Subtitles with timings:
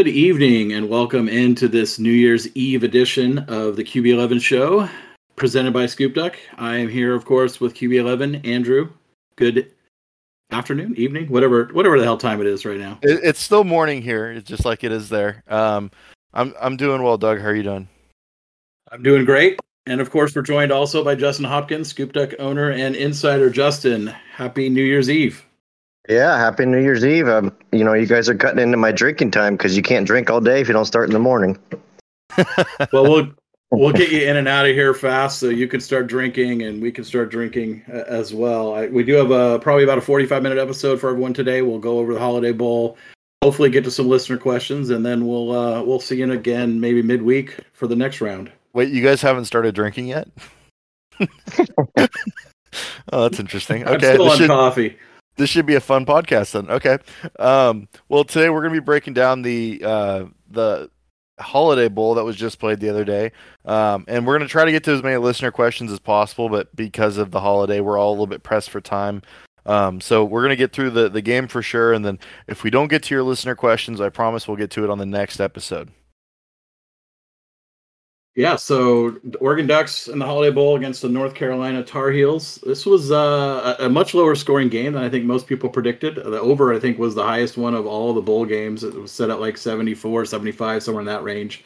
[0.00, 4.88] Good evening and welcome into this New Year's Eve edition of the QB11 show
[5.36, 6.38] presented by Scoop Duck.
[6.56, 8.88] I am here, of course, with QB11, Andrew.
[9.36, 9.74] Good
[10.50, 12.98] afternoon, evening, whatever, whatever the hell time it is right now.
[13.02, 14.32] It, it's still morning here.
[14.32, 15.44] It's just like it is there.
[15.48, 15.90] Um,
[16.32, 17.38] I'm I'm doing well, Doug.
[17.38, 17.86] How are you doing?
[18.90, 19.60] I'm doing great.
[19.84, 23.50] And of course, we're joined also by Justin Hopkins, Scoop Duck owner and insider.
[23.50, 25.44] Justin, happy New Year's Eve.
[26.08, 27.28] Yeah, happy New Year's Eve.
[27.28, 30.30] Um, you know, you guys are cutting into my drinking time because you can't drink
[30.30, 31.58] all day if you don't start in the morning.
[32.92, 33.32] well, we'll
[33.70, 36.80] we'll get you in and out of here fast so you can start drinking and
[36.80, 38.74] we can start drinking uh, as well.
[38.74, 41.60] I, we do have a probably about a 45 minute episode for everyone today.
[41.62, 42.96] We'll go over the holiday bowl,
[43.42, 47.02] hopefully get to some listener questions, and then we'll uh, we'll see you again maybe
[47.02, 48.50] midweek for the next round.
[48.72, 50.28] Wait, you guys haven't started drinking yet?
[53.12, 53.86] oh, that's interesting.
[53.86, 54.48] Okay, I'm still on should...
[54.48, 54.96] coffee
[55.40, 56.70] this should be a fun podcast then.
[56.70, 56.98] Okay.
[57.38, 60.90] Um, well, today we're going to be breaking down the uh, the
[61.38, 63.32] holiday bowl that was just played the other day,
[63.64, 66.50] um, and we're going to try to get to as many listener questions as possible.
[66.50, 69.22] But because of the holiday, we're all a little bit pressed for time.
[69.64, 72.62] Um, so we're going to get through the the game for sure, and then if
[72.62, 75.06] we don't get to your listener questions, I promise we'll get to it on the
[75.06, 75.90] next episode.
[78.36, 82.60] Yeah, so Oregon Ducks in the Holiday Bowl against the North Carolina Tar Heels.
[82.64, 86.14] This was uh, a much lower scoring game than I think most people predicted.
[86.14, 88.84] The over, I think, was the highest one of all the bowl games.
[88.84, 91.64] It was set at like 74, 75, somewhere in that range.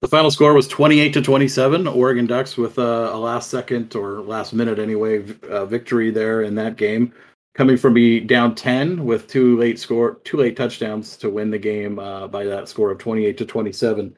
[0.00, 1.86] The final score was 28 to 27.
[1.86, 6.54] Oregon Ducks with uh, a last second or last minute anyway uh, victory there in
[6.54, 7.12] that game,
[7.54, 11.58] coming from be down 10 with two late score, two late touchdowns to win the
[11.58, 14.16] game uh, by that score of 28 to 27.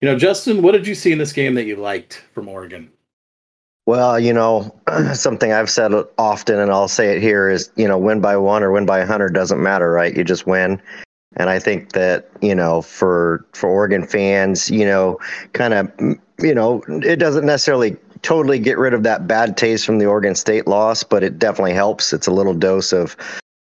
[0.00, 2.90] You know, Justin, what did you see in this game that you liked from Oregon?
[3.86, 4.78] Well, you know,
[5.14, 8.62] something I've said often, and I'll say it here is, you know, win by one
[8.62, 10.16] or win by a hundred doesn't matter, right?
[10.16, 10.80] You just win.
[11.36, 15.18] And I think that, you know, for for Oregon fans, you know,
[15.52, 15.90] kind of,
[16.38, 20.34] you know, it doesn't necessarily totally get rid of that bad taste from the Oregon
[20.34, 22.12] State loss, but it definitely helps.
[22.12, 23.16] It's a little dose of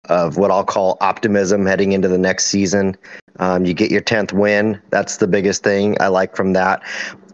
[0.06, 2.97] of what I'll call optimism heading into the next season.
[3.38, 4.81] Um, you get your tenth win.
[4.91, 6.82] That's the biggest thing I like from that.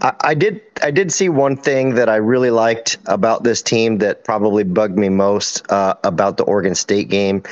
[0.00, 3.98] I, I, did I did see one thing that I really liked about this team
[3.98, 7.42] that probably bugged me most uh, about the Oregon State game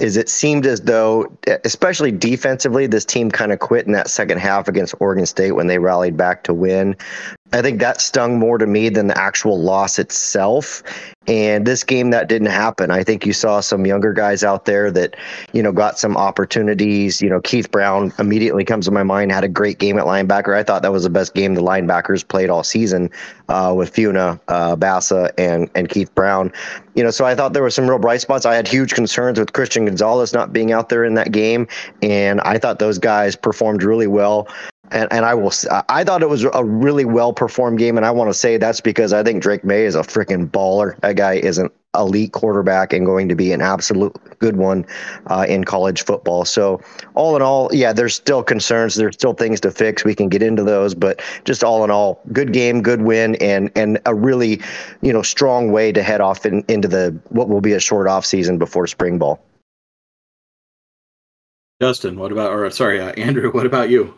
[0.00, 1.30] is it seemed as though,
[1.64, 5.66] especially defensively, this team kind of quit in that second half against Oregon State when
[5.66, 6.96] they rallied back to win.
[7.54, 10.82] I think that stung more to me than the actual loss itself.
[11.26, 12.90] And this game, that didn't happen.
[12.90, 15.14] I think you saw some younger guys out there that,
[15.52, 17.20] you know, got some opportunities.
[17.20, 20.56] You know, Keith Brown immediately comes to my mind, had a great game at linebacker.
[20.56, 23.10] I thought that was the best game the linebackers played all season
[23.48, 26.50] uh, with Funa, uh, Bassa, and, and Keith Brown.
[26.94, 28.46] You know, so I thought there were some real bright spots.
[28.46, 31.68] I had huge concerns with Christian Gonzalez not being out there in that game.
[32.00, 34.48] And I thought those guys performed really well
[34.92, 35.52] and and I will.
[35.88, 38.80] I thought it was a really well performed game, and I want to say that's
[38.80, 40.98] because I think Drake Maye is a freaking baller.
[41.00, 44.86] That guy is an elite quarterback and going to be an absolute good one
[45.26, 46.44] uh, in college football.
[46.44, 46.80] So
[47.14, 48.94] all in all, yeah, there's still concerns.
[48.94, 50.04] There's still things to fix.
[50.04, 53.70] We can get into those, but just all in all, good game, good win, and
[53.76, 54.60] and a really
[55.00, 58.08] you know strong way to head off in, into the what will be a short
[58.08, 59.42] off season before spring ball.
[61.80, 64.14] Justin, what about, or sorry, uh, Andrew, what about you?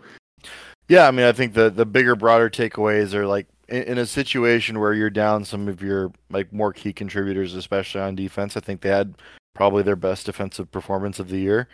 [0.88, 4.06] Yeah, I mean, I think the the bigger, broader takeaways are like in, in, a
[4.06, 8.56] situation where you're down some of your like more key contributors, especially on defense.
[8.56, 9.14] I think they had
[9.54, 11.68] probably their best defensive performance of the year,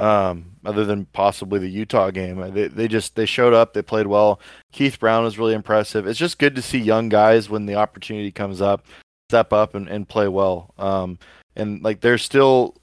[0.00, 2.40] um, other than possibly the Utah game.
[2.52, 4.40] They they just they showed up, they played well.
[4.72, 6.06] Keith Brown was really impressive.
[6.06, 8.84] It's just good to see young guys when the opportunity comes up,
[9.30, 10.74] step up and, and play well.
[10.76, 11.18] Um,
[11.54, 12.74] and like there's still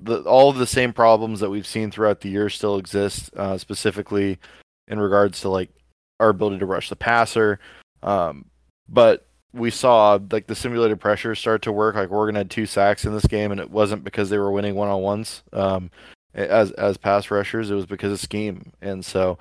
[0.00, 3.56] the all of the same problems that we've seen throughout the year still exist, uh,
[3.56, 4.38] specifically
[4.90, 5.70] in regards to like
[6.18, 7.58] our ability to rush the passer.
[8.02, 8.44] Um,
[8.88, 11.94] but we saw like the simulated pressure start to work.
[11.94, 14.74] Like Oregon had two sacks in this game, and it wasn't because they were winning
[14.74, 15.90] one on ones um,
[16.34, 17.70] as as pass rushers.
[17.70, 19.38] It was because of scheme, and so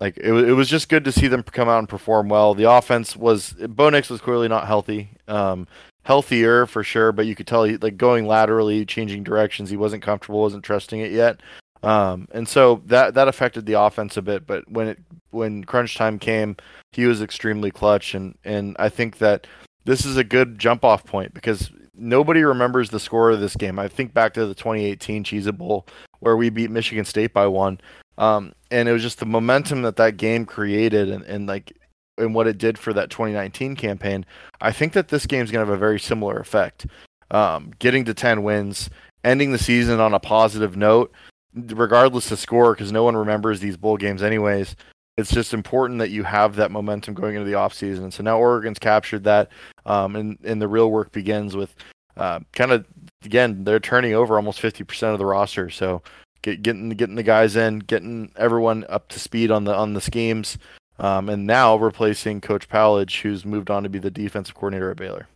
[0.00, 2.54] like it, it was just good to see them come out and perform well.
[2.54, 5.68] The offense was Bo Nix was clearly not healthy, um,
[6.04, 9.70] healthier for sure, but you could tell he like going laterally, changing directions.
[9.70, 11.40] He wasn't comfortable, wasn't trusting it yet.
[11.82, 14.46] Um, and so that that affected the offense a bit.
[14.46, 14.98] But when it
[15.30, 16.56] when crunch time came,
[16.92, 19.46] he was extremely clutch, and and I think that
[19.84, 23.78] this is a good jump off point because nobody remembers the score of this game.
[23.78, 25.86] I think back to the 2018 Cheez Bowl
[26.20, 27.80] where we beat Michigan State by one,
[28.18, 31.72] um, and it was just the momentum that that game created, and, and like
[32.18, 34.26] and what it did for that 2019 campaign.
[34.60, 36.86] I think that this game's gonna have a very similar effect.
[37.30, 38.90] Um, getting to 10 wins,
[39.24, 41.14] ending the season on a positive note
[41.54, 44.76] regardless of score, because no one remembers these bowl games anyways.
[45.16, 48.04] It's just important that you have that momentum going into the offseason.
[48.04, 49.50] And so now Oregon's captured that,
[49.84, 51.74] um, and and the real work begins with
[52.16, 52.86] uh, kind of
[53.24, 55.70] again they're turning over almost 50% of the roster.
[55.70, 56.02] So
[56.42, 60.00] get, getting getting the guys in, getting everyone up to speed on the on the
[60.00, 60.58] schemes,
[60.98, 64.96] um, and now replacing Coach Powledge, who's moved on to be the defensive coordinator at
[64.96, 65.26] Baylor.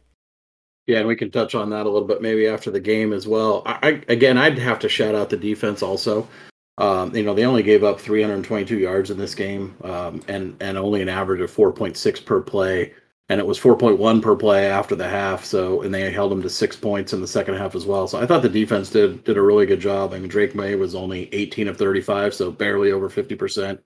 [0.86, 3.26] Yeah, and we can touch on that a little bit maybe after the game as
[3.26, 3.62] well.
[3.64, 6.28] I, I again, I'd have to shout out the defense also.
[6.76, 10.76] Um, you know, they only gave up 322 yards in this game, um, and and
[10.76, 12.92] only an average of 4.6 per play,
[13.28, 15.44] and it was 4.1 per play after the half.
[15.44, 18.06] So, and they held them to six points in the second half as well.
[18.08, 20.12] So, I thought the defense did did a really good job.
[20.12, 23.80] I mean, Drake Maye was only 18 of 35, so barely over 50 percent,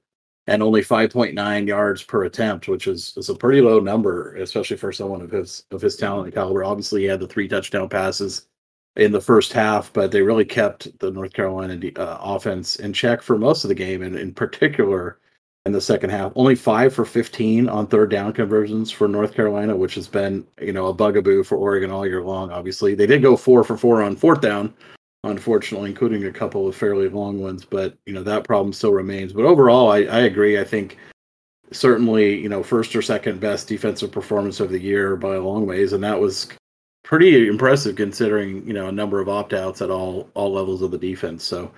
[0.49, 4.91] and only 5.9 yards per attempt, which is is a pretty low number, especially for
[4.93, 6.65] someone of his of his talent and caliber.
[6.65, 8.47] Obviously, he had the three touchdown passes
[8.97, 13.21] in the first half, but they really kept the North Carolina uh, offense in check
[13.21, 15.19] for most of the game, and in particular
[15.67, 16.33] in the second half.
[16.35, 20.73] Only five for 15 on third down conversions for North Carolina, which has been you
[20.73, 22.51] know a bugaboo for Oregon all year long.
[22.51, 24.73] Obviously, they did go four for four on fourth down,
[25.25, 27.65] unfortunately, including a couple of fairly long ones.
[27.65, 29.33] But you know that problem still remains.
[29.33, 30.59] But overall, I, I agree.
[30.59, 30.99] I think
[31.71, 35.67] certainly you know first or second best defensive performance of the year by a long
[35.67, 36.49] ways, and that was
[37.05, 40.91] pretty impressive considering you know a number of opt outs at all all levels of
[40.91, 41.45] the defense.
[41.45, 41.73] So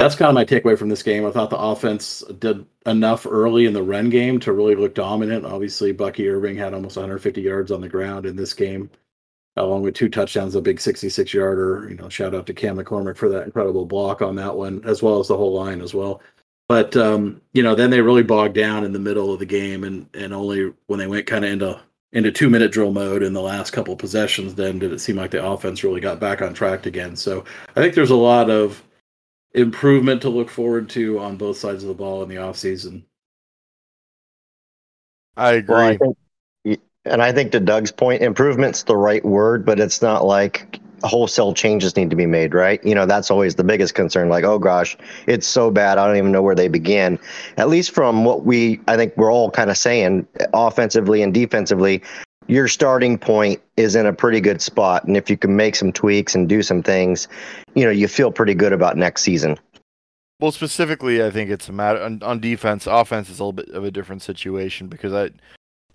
[0.00, 1.26] that's kind of my takeaway from this game.
[1.26, 5.44] I thought the offense did enough early in the run game to really look dominant.
[5.44, 8.88] Obviously, Bucky Irving had almost 150 yards on the ground in this game,
[9.56, 11.88] along with two touchdowns, a big 66 yarder.
[11.88, 15.02] You know, shout out to Cam McCormick for that incredible block on that one, as
[15.02, 16.20] well as the whole line as well.
[16.68, 19.84] But um, you know, then they really bogged down in the middle of the game,
[19.84, 21.80] and and only when they went kind of into
[22.12, 25.30] into two minute drill mode in the last couple possessions, then did it seem like
[25.30, 27.16] the offense really got back on track again.
[27.16, 28.82] So I think there's a lot of
[29.54, 33.04] improvement to look forward to on both sides of the ball in the offseason.
[35.36, 35.74] I agree.
[35.74, 36.16] Well, I think,
[37.10, 41.54] and I think to Doug's point, improvement's the right word, but it's not like wholesale
[41.54, 42.82] changes need to be made, right?
[42.84, 44.28] You know, that's always the biggest concern.
[44.28, 44.96] Like, oh gosh,
[45.26, 45.98] it's so bad.
[45.98, 47.18] I don't even know where they begin.
[47.56, 52.02] At least from what we, I think we're all kind of saying offensively and defensively,
[52.48, 55.04] your starting point is in a pretty good spot.
[55.04, 57.28] And if you can make some tweaks and do some things,
[57.74, 59.56] you know, you feel pretty good about next season.
[60.40, 62.86] Well, specifically, I think it's a matter on, on defense.
[62.86, 65.30] Offense is a little bit of a different situation because I,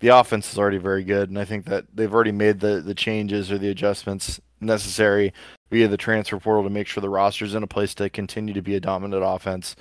[0.00, 2.94] the offense is already very good, and I think that they've already made the the
[2.94, 5.32] changes or the adjustments necessary
[5.70, 8.62] via the transfer portal to make sure the roster's in a place to continue to
[8.62, 9.76] be a dominant offense.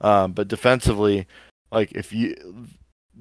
[0.00, 1.26] Um, but defensively,
[1.70, 2.34] like if you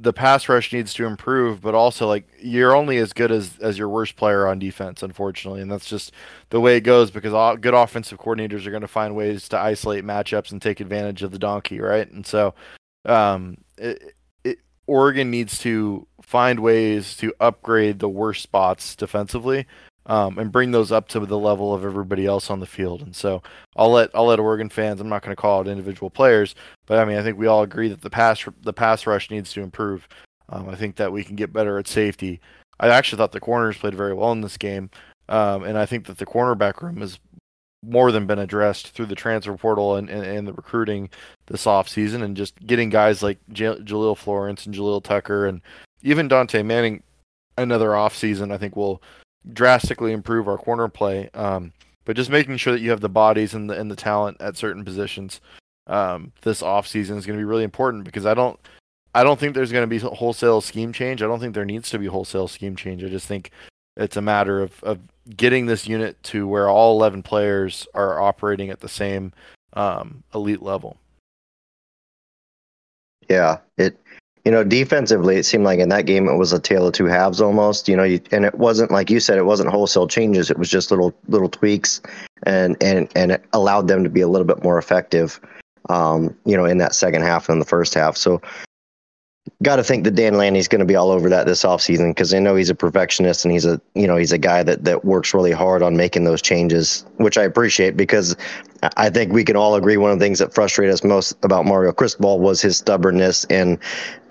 [0.01, 3.77] the pass rush needs to improve, but also like you're only as good as as
[3.77, 6.13] your worst player on defense, unfortunately, and that's just
[6.49, 9.59] the way it goes because all, good offensive coordinators are going to find ways to
[9.59, 12.09] isolate matchups and take advantage of the donkey, right?
[12.11, 12.53] And so,
[13.05, 14.15] um, it,
[14.89, 19.65] Oregon needs to find ways to upgrade the worst spots defensively
[20.06, 23.01] um, and bring those up to the level of everybody else on the field.
[23.01, 23.44] And so
[23.75, 25.00] I'll let I'll let Oregon fans.
[25.00, 26.56] I'm not going to call it individual players,
[26.88, 29.53] but I mean I think we all agree that the pass the pass rush needs
[29.53, 30.07] to improve.
[30.49, 32.42] Um, I think that we can get better at safety.
[32.80, 34.90] I actually thought the corners played very well in this game,
[35.28, 37.19] um, and I think that the cornerback room has
[37.83, 41.09] more than been addressed through the transfer portal and, and, and the recruiting
[41.48, 45.62] this offseason and just getting guys like J- Jahlil Florence and Jalil Tucker and
[46.02, 47.04] even Dontae Manning
[47.57, 49.02] another offseason I think will
[49.54, 51.30] drastically improve our corner play.
[51.33, 51.71] Um,
[52.06, 54.57] but just making sure that you have the bodies and the and the talent at
[54.57, 55.40] certain positions
[55.90, 58.59] um, this offseason is going to be really important because I don't
[59.16, 61.21] I don't think there's going to be wholesale scheme change.
[61.21, 63.04] I don't think there needs to be wholesale scheme change.
[63.04, 63.52] I just think
[63.98, 65.00] it's a matter of, of
[65.36, 69.33] getting this unit to where all 11 players are operating at the same
[69.74, 70.98] um, elite level.
[73.30, 74.00] Yeah, it
[74.45, 77.06] you know, defensively, it seemed like in that game it was a tale of two
[77.06, 77.88] halves almost.
[77.88, 80.50] You know, you, and it wasn't like you said, it wasn't wholesale changes.
[80.50, 82.02] It was just little little tweaks,
[82.44, 85.40] and and and it allowed them to be a little bit more effective.
[85.90, 88.16] Um, you know, in that second half than the first half.
[88.16, 88.42] So
[89.63, 92.33] got to think that Dan Lanning's going to be all over that this offseason because
[92.33, 95.06] I know he's a perfectionist and he's a you know he's a guy that that
[95.06, 98.35] works really hard on making those changes, which I appreciate because
[98.98, 101.66] I think we can all agree one of the things that frustrated us most about
[101.66, 103.78] Mario Cristobal was his stubbornness and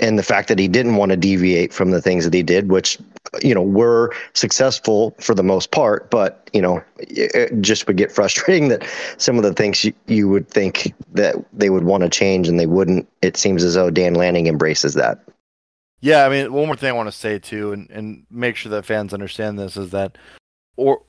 [0.00, 2.71] and the fact that he didn't want to deviate from the things that he did,
[2.71, 2.99] which
[3.43, 8.12] you know were successful for the most part, but you know it just would get
[8.19, 8.87] frustrating that
[9.19, 12.59] some of the things you, you would think that they would want to change and
[12.59, 13.09] they wouldn't.
[13.23, 15.21] It seems as though Dan Lanning embraces that.
[16.00, 18.71] Yeah, I mean, one more thing I want to say too, and, and make sure
[18.71, 20.17] that fans understand this is that,
[20.76, 21.02] or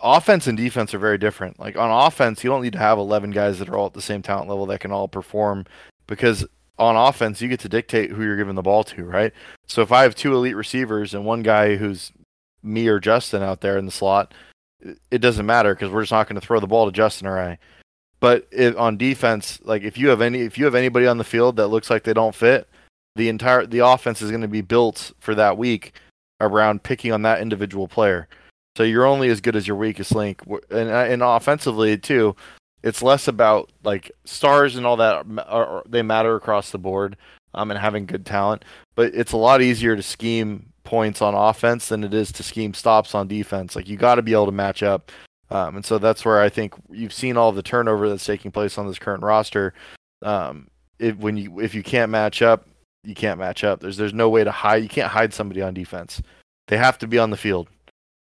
[0.00, 1.58] offense and defense are very different.
[1.58, 4.02] Like on offense, you don't need to have 11 guys that are all at the
[4.02, 5.64] same talent level that can all perform
[6.06, 6.46] because
[6.78, 9.32] on offense, you get to dictate who you're giving the ball to, right?
[9.66, 12.12] So if I have two elite receivers and one guy who's
[12.62, 14.34] me or Justin out there in the slot,
[15.10, 17.38] it doesn't matter because we're just not going to throw the ball to Justin or
[17.38, 17.58] I.
[18.20, 21.24] But if, on defense, like if you have any, if you have anybody on the
[21.24, 22.68] field that looks like they don't fit,
[23.14, 25.94] the entire the offense is going to be built for that week
[26.40, 28.28] around picking on that individual player.
[28.76, 32.36] So you're only as good as your weakest link, and and offensively too.
[32.82, 35.24] It's less about like stars and all that.
[35.48, 37.16] Are, they matter across the board,
[37.54, 38.66] um, and having good talent.
[38.94, 42.74] But it's a lot easier to scheme points on offense than it is to scheme
[42.74, 43.76] stops on defense.
[43.76, 45.10] Like you got to be able to match up,
[45.50, 48.76] um, and so that's where I think you've seen all the turnover that's taking place
[48.76, 49.72] on this current roster.
[50.20, 50.68] Um,
[50.98, 52.68] if when you if you can't match up,
[53.04, 53.80] you can't match up.
[53.80, 54.82] There's there's no way to hide.
[54.82, 56.20] You can't hide somebody on defense.
[56.68, 57.68] They have to be on the field.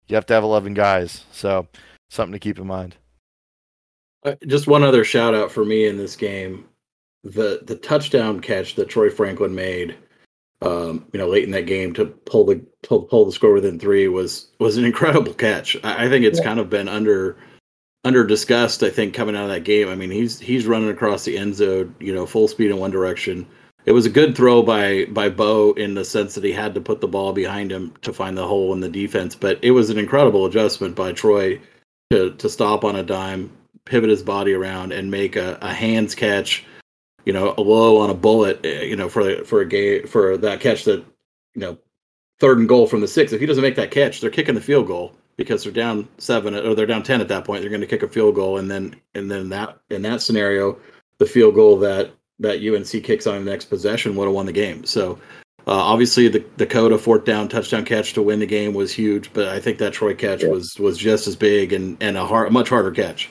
[0.07, 1.25] You have to have 11 guys.
[1.31, 1.67] So
[2.09, 2.95] something to keep in mind.
[4.23, 6.65] Uh, just one other shout out for me in this game:
[7.23, 9.95] the the touchdown catch that Troy Franklin made.
[10.63, 13.79] Um, you know, late in that game to pull the to pull the score within
[13.79, 15.77] three was was an incredible catch.
[15.83, 16.45] I, I think it's yeah.
[16.45, 17.37] kind of been under
[18.03, 18.81] under discussed.
[18.81, 19.87] I think coming out of that game.
[19.87, 22.91] I mean, he's he's running across the end zone, you know, full speed in one
[22.91, 23.45] direction
[23.87, 26.81] it was a good throw by by Bo in the sense that he had to
[26.81, 29.33] put the ball behind him to find the hole in the defense.
[29.33, 31.59] But it was an incredible adjustment by Troy
[32.11, 33.49] to to stop on a dime,
[33.85, 36.65] pivot his body around, and make a, a hands catch.
[37.23, 38.59] You know, a low on a bullet.
[38.65, 40.99] Eh, you know, for for a game for that catch that
[41.55, 41.77] you know
[42.41, 43.31] third and goal from the six.
[43.31, 46.53] If he doesn't make that catch, they're kicking the field goal because they're down seven
[46.53, 47.61] or they're down ten at that point.
[47.61, 50.77] They're going to kick a field goal, and then and then that in that scenario,
[51.19, 54.51] the field goal that that UNC kicks on the next possession would have won the
[54.51, 54.85] game.
[54.85, 55.19] So
[55.67, 59.31] uh, obviously the the Dakota fourth down touchdown catch to win the game was huge,
[59.33, 60.49] but I think that Troy catch yeah.
[60.49, 63.29] was was just as big and and a hard, much harder catch.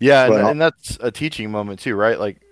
[0.00, 2.18] Yeah, and, and that's a teaching moment too, right?
[2.18, 2.42] Like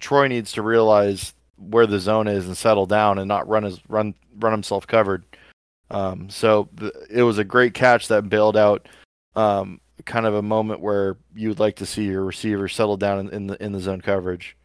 [0.00, 3.80] Troy needs to realize where the zone is and settle down and not run his
[3.88, 5.24] run run himself covered.
[5.90, 8.88] Um, so the, it was a great catch that bailed out
[9.34, 13.18] um, kind of a moment where you would like to see your receiver settle down
[13.18, 14.56] in, in the in the zone coverage.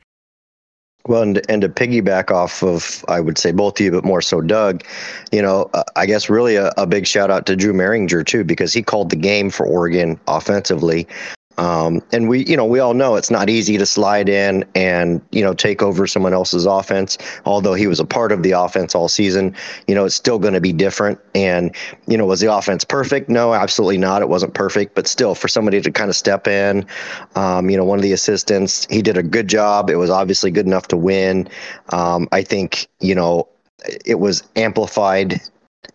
[1.08, 4.22] Well, and, and to piggyback off of, I would say both of you, but more
[4.22, 4.84] so Doug,
[5.32, 8.44] you know, uh, I guess really a, a, big shout out to Drew Mehringer too,
[8.44, 11.08] because he called the game for Oregon offensively.
[11.58, 15.22] Um, and we, you know, we all know it's not easy to slide in and,
[15.32, 17.18] you know, take over someone else's offense.
[17.46, 19.56] Although he was a part of the offense all season,
[19.88, 21.20] you know, it's still going to be different.
[21.34, 21.76] And,
[22.08, 23.30] you know, was the offense perfect?
[23.30, 24.22] No, absolutely not.
[24.22, 26.86] It wasn't perfect, but still for somebody to kind of step in,
[27.36, 29.90] um, you know, one of the assistants, he did a good job.
[29.90, 31.48] It was obviously good enough to win.
[31.90, 33.48] Um, I think, you know,
[34.06, 35.42] it was amplified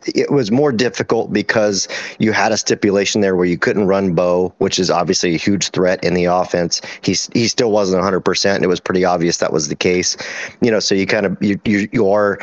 [0.07, 4.53] it was more difficult because you had a stipulation there where you couldn't run Bo,
[4.59, 6.81] which is obviously a huge threat in the offense.
[7.03, 8.55] He he still wasn't 100%.
[8.55, 10.17] And it was pretty obvious that was the case.
[10.61, 12.39] You know, so you kind of you you, you are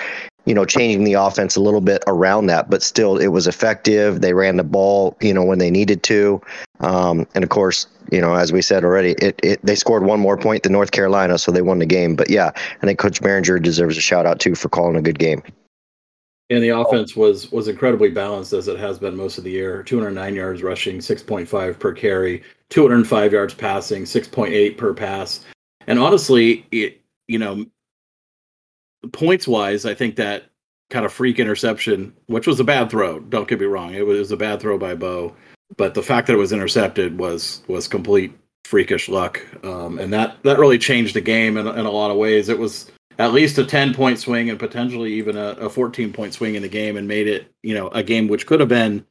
[0.47, 4.21] you know, changing the offense a little bit around that, but still it was effective.
[4.21, 6.41] They ran the ball, you know, when they needed to.
[6.79, 10.21] Um, and of course, you know, as we said already, it, it they scored one
[10.21, 12.15] more point than North Carolina, so they won the game.
[12.15, 15.19] But yeah, I think Coach Mehringer deserves a shout out too for calling a good
[15.19, 15.43] game.
[16.49, 19.83] And the offense was was incredibly balanced as it has been most of the year.
[19.83, 25.45] 209 yards rushing, 6.5 per carry, 205 yards passing, 6.8 per pass.
[25.87, 27.65] And honestly, it, you know,
[29.11, 30.45] points wise, I think that
[30.89, 33.19] kind of freak interception, which was a bad throw.
[33.19, 35.35] Don't get me wrong, it was, it was a bad throw by Bo,
[35.75, 40.41] but the fact that it was intercepted was was complete freakish luck, um, and that
[40.43, 42.49] that really changed the game in, in a lot of ways.
[42.49, 46.33] It was at least a 10 point swing and potentially even a, a 14 point
[46.33, 49.05] swing in the game and made it, you know, a game which could have been,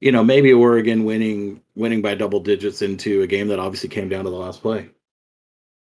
[0.00, 4.08] you know, maybe Oregon winning winning by double digits into a game that obviously came
[4.08, 4.88] down to the last play.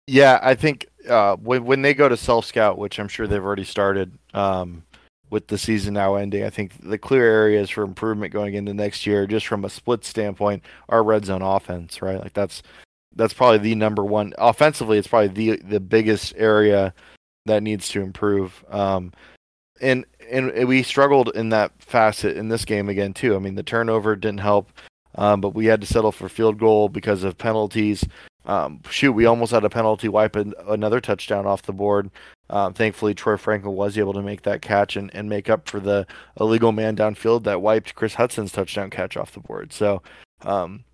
[0.06, 3.44] Yeah, I think uh, when when they go to self scout, which I'm sure they've
[3.44, 4.82] already started um,
[5.30, 9.06] with the season now ending, I think the clear areas for improvement going into next
[9.06, 12.20] year, just from a split standpoint, are red zone offense, right?
[12.20, 12.62] Like that's
[13.14, 14.98] that's probably the number one offensively.
[14.98, 16.92] It's probably the the biggest area
[17.46, 18.64] that needs to improve.
[18.70, 19.12] Um,
[19.80, 23.34] and and we struggled in that facet in this game again too.
[23.34, 24.70] I mean, the turnover didn't help,
[25.16, 28.04] um, but we had to settle for field goal because of penalties.
[28.44, 32.10] Um, shoot, we almost had a penalty wipe an, another touchdown off the board.
[32.50, 35.80] Um, thankfully, Troy Franklin was able to make that catch and, and make up for
[35.80, 36.06] the
[36.40, 39.72] illegal man downfield that wiped Chris Hutson's touchdown catch off the board.
[39.72, 40.02] So,
[40.42, 40.84] um,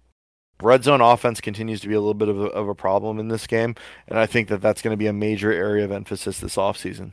[0.63, 3.29] red zone offense continues to be a little bit of a, of a problem in
[3.29, 3.75] this game,
[4.07, 7.13] and I think that that's going to be a major area of emphasis this offseason.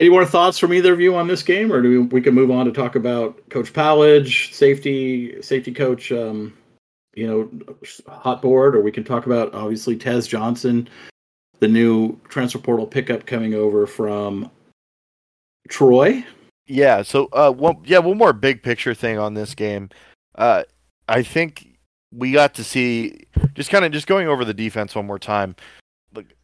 [0.00, 2.32] Any more thoughts from either of you on this game, or do we, we can
[2.32, 6.56] move on to talk about Coach Powledge, safety safety coach, um,
[7.14, 10.88] you know, hot board, or we can talk about obviously Tez Johnson,
[11.58, 14.48] the new transfer portal pickup coming over from
[15.68, 16.24] Troy.
[16.68, 17.02] Yeah.
[17.02, 19.90] So, uh, one yeah, one more big picture thing on this game.
[20.34, 20.62] Uh,
[21.08, 21.78] I think
[22.12, 25.56] we got to see just kind of just going over the defense one more time.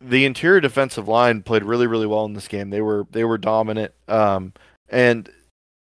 [0.00, 2.70] The interior defensive line played really really well in this game.
[2.70, 3.92] They were they were dominant.
[4.08, 4.52] Um,
[4.88, 5.30] and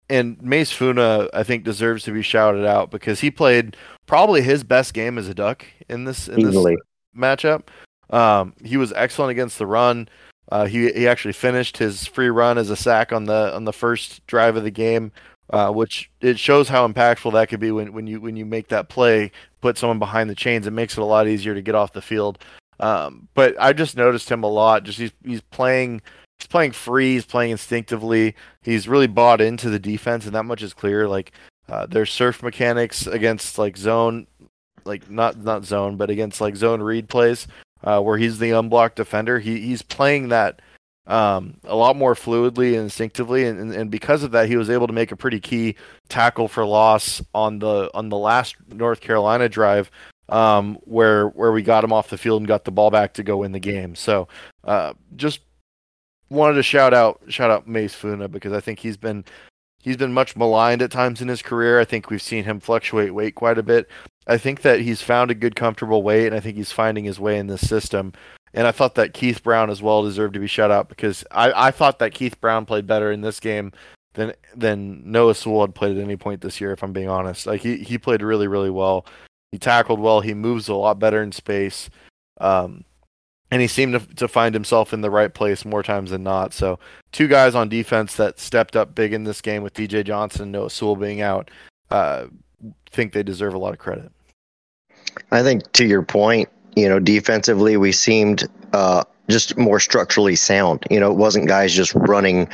[0.10, 4.64] and Mase Funa I think deserves to be shouted out because he played probably his
[4.64, 6.76] best game as a Duck in this in Easily.
[6.76, 6.82] this
[7.16, 7.64] matchup.
[8.10, 10.10] Um, he was excellent against the run.
[10.52, 13.74] Uh, he he actually finished his free run as a sack on the on the
[13.74, 15.12] first drive of the game,
[15.52, 18.68] uh, which it shows how impactful that could be when, when you when you make
[18.70, 20.66] that play, put someone behind the chains.
[20.66, 22.40] It makes it a lot easier to get off the field.
[22.80, 24.84] Um, but I just noticed him a lot.
[24.84, 26.02] Just he's he's playing
[26.40, 27.14] he's playing free.
[27.14, 28.36] He's playing instinctively.
[28.64, 31.08] He's really bought into the defense, and that much is clear.
[31.08, 31.32] Like
[31.68, 34.26] uh, their surf mechanics against like zone,
[34.84, 37.46] like not not zone, but against like zone read plays
[37.84, 39.40] uh, where he's the unblocked defender.
[39.40, 40.62] He he's playing that
[41.08, 44.70] um, a lot more fluidly and instinctively, and, and, and because of that, he was
[44.70, 45.76] able to make a pretty key
[46.08, 49.90] tackle for loss on the on the last North Carolina drive,
[50.30, 53.24] um, where where we got him off the field and got the ball back to
[53.24, 53.96] go in the game.
[53.96, 54.28] So
[54.64, 55.40] uh, just
[56.30, 59.26] wanted to shout out shout out Mase Funa because I think he's been
[59.82, 61.80] he's been much maligned at times in his career.
[61.80, 63.90] I think we've seen him fluctuate weight quite a bit.
[64.30, 67.20] I think that he's found a good, comfortable weight, and I think he's finding his
[67.20, 68.14] way in this system.
[68.54, 71.68] And I thought that Keith Brown as well deserved to be shut out because I,
[71.68, 73.72] I thought that Keith Brown played better in this game
[74.14, 76.72] than than Noah Sewell had played at any point this year.
[76.72, 79.06] If I'm being honest, like he he played really really well.
[79.52, 80.22] He tackled well.
[80.22, 81.90] He moves a lot better in space.
[82.40, 82.86] Um,
[83.52, 86.54] and he seemed to, to find himself in the right place more times than not.
[86.54, 86.78] So,
[87.12, 90.70] two guys on defense that stepped up big in this game with DJ Johnson Noah
[90.70, 91.50] Sewell being out,
[91.90, 92.28] uh,
[92.92, 94.12] think they deserve a lot of credit.
[95.32, 100.84] I think to your point, you know, defensively we seemed uh, just more structurally sound.
[100.90, 102.50] You know, it wasn't guys just running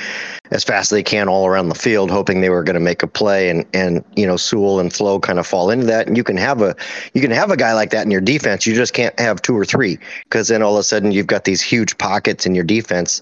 [0.51, 3.01] as fast as they can all around the field, hoping they were going to make
[3.01, 6.07] a play, and and you know, Sewell and Flo kind of fall into that.
[6.07, 6.75] And you can have a
[7.13, 8.65] you can have a guy like that in your defense.
[8.65, 11.45] You just can't have two or three because then all of a sudden you've got
[11.45, 13.21] these huge pockets in your defense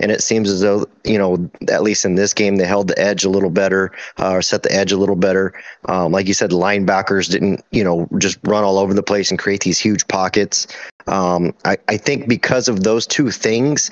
[0.00, 2.98] and it seems as though you know at least in this game they held the
[2.98, 5.52] edge a little better uh, or set the edge a little better.
[5.86, 9.38] Um, like you said linebackers didn't you know just run all over the place and
[9.38, 10.66] create these huge pockets
[11.06, 13.90] um, I, I think because of those two things,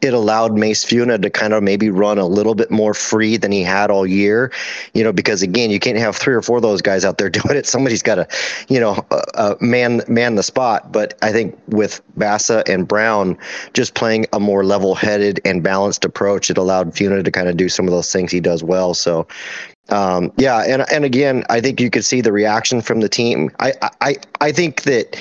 [0.00, 3.52] it allowed Mase Funa to kind of maybe run a little bit more free than
[3.52, 4.52] he had all year.
[4.94, 7.30] You know, because again, you can't have three or four of those guys out there
[7.38, 7.66] doing it.
[7.66, 8.28] Somebody's got to,
[8.68, 10.92] you know, uh, uh, man man the spot.
[10.92, 13.36] But I think with Bassa and Brown
[13.72, 17.68] just playing a more level-headed and balanced approach, it allowed Funa to kind of do
[17.68, 18.94] some of those things he does well.
[18.94, 19.26] So
[19.90, 23.50] um, yeah, and and again, I think you could see the reaction from the team.
[23.58, 25.18] I I I think that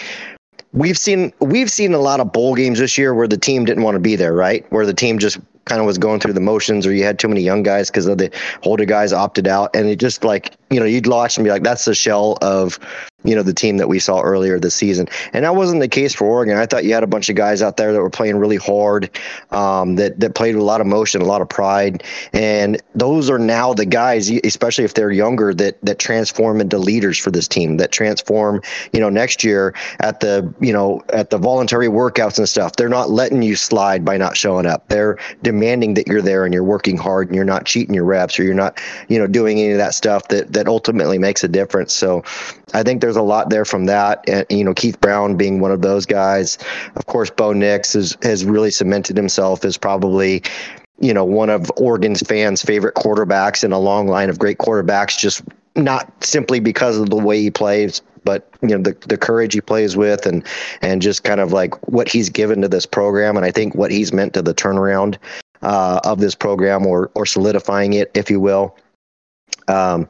[0.73, 3.84] we've seen we've seen a lot of bowl games this year where the team didn't
[3.84, 4.65] want to be there, right?
[4.71, 7.27] Where the team just kind of was going through the motions, or you had too
[7.27, 8.32] many young guys because the
[8.63, 11.63] older guys opted out, and it just like you know you'd watch and be like,
[11.63, 12.80] that's the shell of
[13.27, 16.15] you know the team that we saw earlier this season, and that wasn't the case
[16.15, 16.57] for Oregon.
[16.57, 19.09] I thought you had a bunch of guys out there that were playing really hard,
[19.51, 23.29] um, that that played with a lot of motion, a lot of pride, and those
[23.29, 27.47] are now the guys, especially if they're younger, that that transform into leaders for this
[27.47, 28.61] team, that transform
[28.93, 32.77] you know next year at the you know at the voluntary workouts and stuff.
[32.77, 34.87] They're not letting you slide by not showing up.
[34.87, 38.39] They're demanding that you're there and you're working hard and you're not cheating your reps
[38.39, 41.47] or you're not you know doing any of that stuff that that ultimately makes a
[41.49, 41.93] difference.
[41.93, 42.23] So
[42.73, 44.23] I think there's a lot there from that.
[44.27, 46.58] And, you know, Keith Brown being one of those guys.
[46.95, 50.43] Of course, Bo Nix has, has really cemented himself as probably,
[50.99, 55.17] you know, one of Oregon's fans' favorite quarterbacks in a long line of great quarterbacks,
[55.17, 55.41] just
[55.75, 59.62] not simply because of the way he plays, but you know the the courage he
[59.62, 60.45] plays with and
[60.82, 63.89] and just kind of like what he's given to this program and I think what
[63.89, 65.17] he's meant to the turnaround
[65.62, 68.75] uh, of this program or or solidifying it, if you will.
[69.67, 70.10] Um,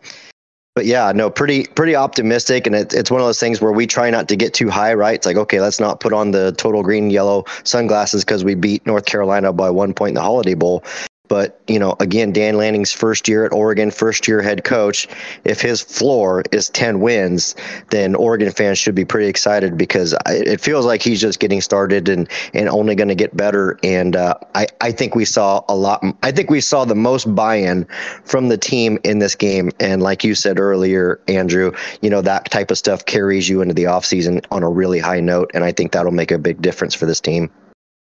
[0.78, 3.88] but yeah, no, pretty pretty optimistic, and it, it's one of those things where we
[3.88, 5.16] try not to get too high, right?
[5.16, 8.86] It's like okay, let's not put on the total green yellow sunglasses because we beat
[8.86, 10.84] North Carolina by one point in the Holiday Bowl.
[11.28, 15.08] But, you know, again, Dan Lanning's first year at Oregon, first year head coach.
[15.44, 17.56] If his floor is 10 wins,
[17.90, 22.10] then Oregon fans should be pretty excited because it feels like he's just getting started
[22.10, 23.80] and, and only going to get better.
[23.84, 26.04] And uh, I, I think we saw a lot.
[26.24, 27.86] I think we saw the most buy in
[28.24, 29.72] from the team in this game.
[29.80, 33.74] And like you said earlier, Andrew, you know, that type of stuff carries you into
[33.74, 35.52] the offseason on a really high note.
[35.54, 37.50] And I think that'll make a big difference for this team.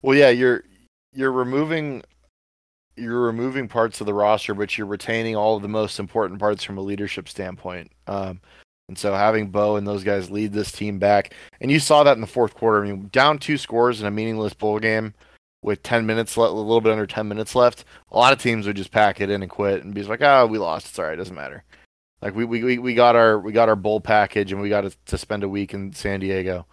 [0.02, 0.64] Well, yeah, you're
[1.14, 2.04] you're removing
[2.98, 6.64] you're removing parts of the roster, but you're retaining all of the most important parts
[6.64, 7.92] from a leadership standpoint.
[8.08, 8.42] Um,
[8.88, 12.16] and so having Bo and those guys lead this team back, and you saw that
[12.16, 12.84] in the fourth quarter.
[12.84, 15.14] I mean, down two scores in a meaningless bowl game
[15.62, 18.66] with 10 minutes left, a little bit under 10 minutes left, a lot of teams
[18.66, 20.88] would just pack it in and quit and be like, "Oh, we lost.
[20.88, 21.14] It's all right.
[21.14, 21.64] It doesn't matter."
[22.22, 24.92] Like we, we, we got our we got our bowl package and we got to,
[25.06, 26.66] to spend a week in San Diego.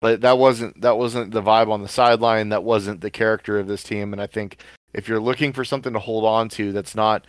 [0.00, 2.50] But that wasn't that wasn't the vibe on the sideline.
[2.50, 4.12] That wasn't the character of this team.
[4.12, 4.58] And I think
[4.94, 7.26] if you're looking for something to hold on to that's not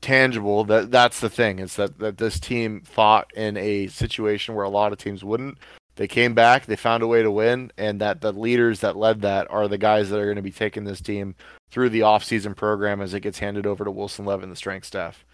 [0.00, 1.58] tangible, that that's the thing.
[1.58, 5.58] It's that, that this team fought in a situation where a lot of teams wouldn't.
[5.96, 9.22] They came back, they found a way to win, and that the leaders that led
[9.22, 11.34] that are the guys that are going to be taking this team
[11.72, 15.24] through the offseason program as it gets handed over to Wilson Levin, the strength staff.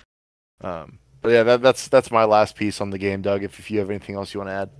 [0.62, 3.42] Um, but yeah, that, that's that's my last piece on the game, Doug.
[3.42, 4.70] If, if you have anything else you want to add.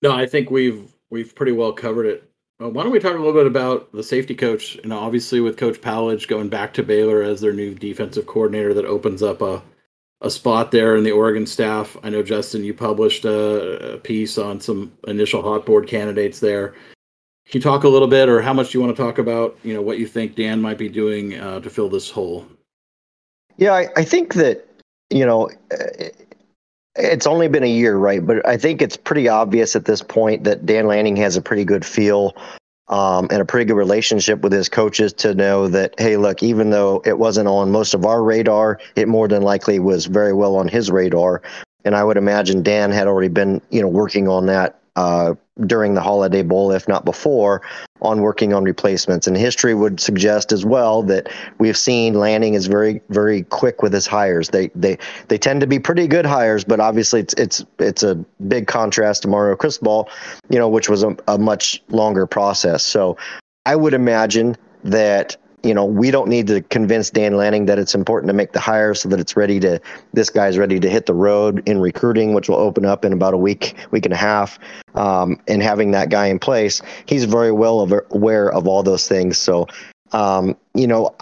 [0.00, 2.27] No, I think we've we've pretty well covered it.
[2.60, 4.78] Uh, why don't we talk a little bit about the safety coach?
[4.84, 8.84] Know, obviously with Coach Powledge going back to Baylor as their new defensive coordinator, that
[8.84, 9.62] opens up a
[10.20, 11.96] a spot there in the Oregon staff.
[12.02, 16.70] I know Justin, you published a, a piece on some initial hot board candidates there.
[17.46, 19.56] Can you talk a little bit, or how much do you want to talk about?
[19.62, 22.46] You know, what you think Dan might be doing uh, to fill this hole.
[23.56, 24.66] Yeah, I, I think that
[25.10, 25.50] you know,
[26.98, 28.24] it's only been a year, right?
[28.24, 31.64] But I think it's pretty obvious at this point that Dan Lanning has a pretty
[31.64, 32.36] good feel
[32.88, 36.70] um, and a pretty good relationship with his coaches to know that, hey, look, even
[36.70, 40.56] though it wasn't on most of our radar, it more than likely was very well
[40.56, 41.42] on his radar.
[41.84, 45.34] And I would imagine Dan had already been, you know, working on that uh,
[45.64, 47.62] during the Holiday Bowl, if not before,
[48.02, 49.28] on working on replacements.
[49.28, 53.92] And history would suggest as well that we've seen Lanning is very, very quick with
[53.92, 54.48] his hires.
[54.48, 58.16] They they they tend to be pretty good hires, but obviously it's it's it's a
[58.48, 60.08] big contrast to Mario Cristobal,
[60.50, 62.82] you know, which was a, a much longer process.
[62.82, 63.16] So
[63.66, 67.94] I would imagine that you know, we don't need to convince Dan Lanning that it's
[67.94, 69.80] important to make the hire so that it's ready to,
[70.12, 73.34] this guy's ready to hit the road in recruiting, which will open up in about
[73.34, 74.58] a week, week and a half.
[74.94, 79.38] Um, and having that guy in place, he's very well aware of all those things.
[79.38, 79.66] So,
[80.12, 81.14] um, you know,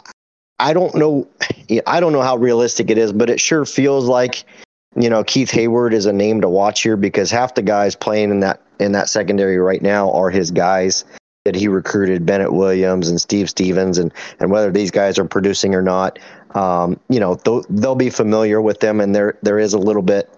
[0.59, 1.27] I don't know,
[1.87, 4.45] I don't know how realistic it is, but it sure feels like,
[4.95, 8.31] you know, Keith Heyward is a name to watch here because half the guys playing
[8.31, 11.05] in that in that secondary right now are his guys
[11.47, 15.77] that he recruited Bennett Williams and Steve Stephens and and whether these guys are producing
[15.77, 16.19] or not,
[16.57, 20.03] um, you know, they'll, they'll be familiar with them, and there there is a little
[20.03, 20.29] bit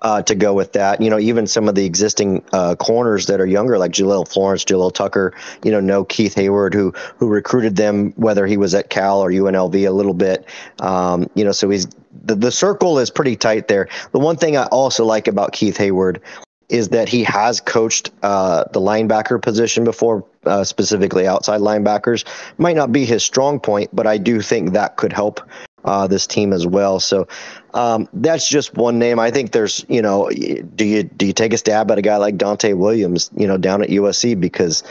[0.00, 1.02] uh, to go with that.
[1.02, 4.64] You know, even some of the existing uh, corners that are younger, like Jahlil Florence,
[4.64, 8.88] Jalil Tucker, you know, know Keith Heyward, who who recruited them, whether he was at
[8.88, 10.48] Cal or UNLV a little bit.
[10.80, 11.86] Um, you know, so he's
[12.24, 13.88] the, the circle is pretty tight there.
[14.12, 16.20] The one thing I also like about Keith Heyward
[16.68, 22.24] is that he has coached uh, the linebacker position before, uh, specifically outside linebackers.
[22.58, 25.40] Might not be his strong point, but I do think that could help
[25.84, 26.98] uh, this team as well.
[27.00, 27.28] So
[27.74, 29.18] um, that's just one name.
[29.18, 32.16] I think there's, you know, do you do you take a stab at a guy
[32.16, 34.82] like Donte Williams, you know, down at USC because.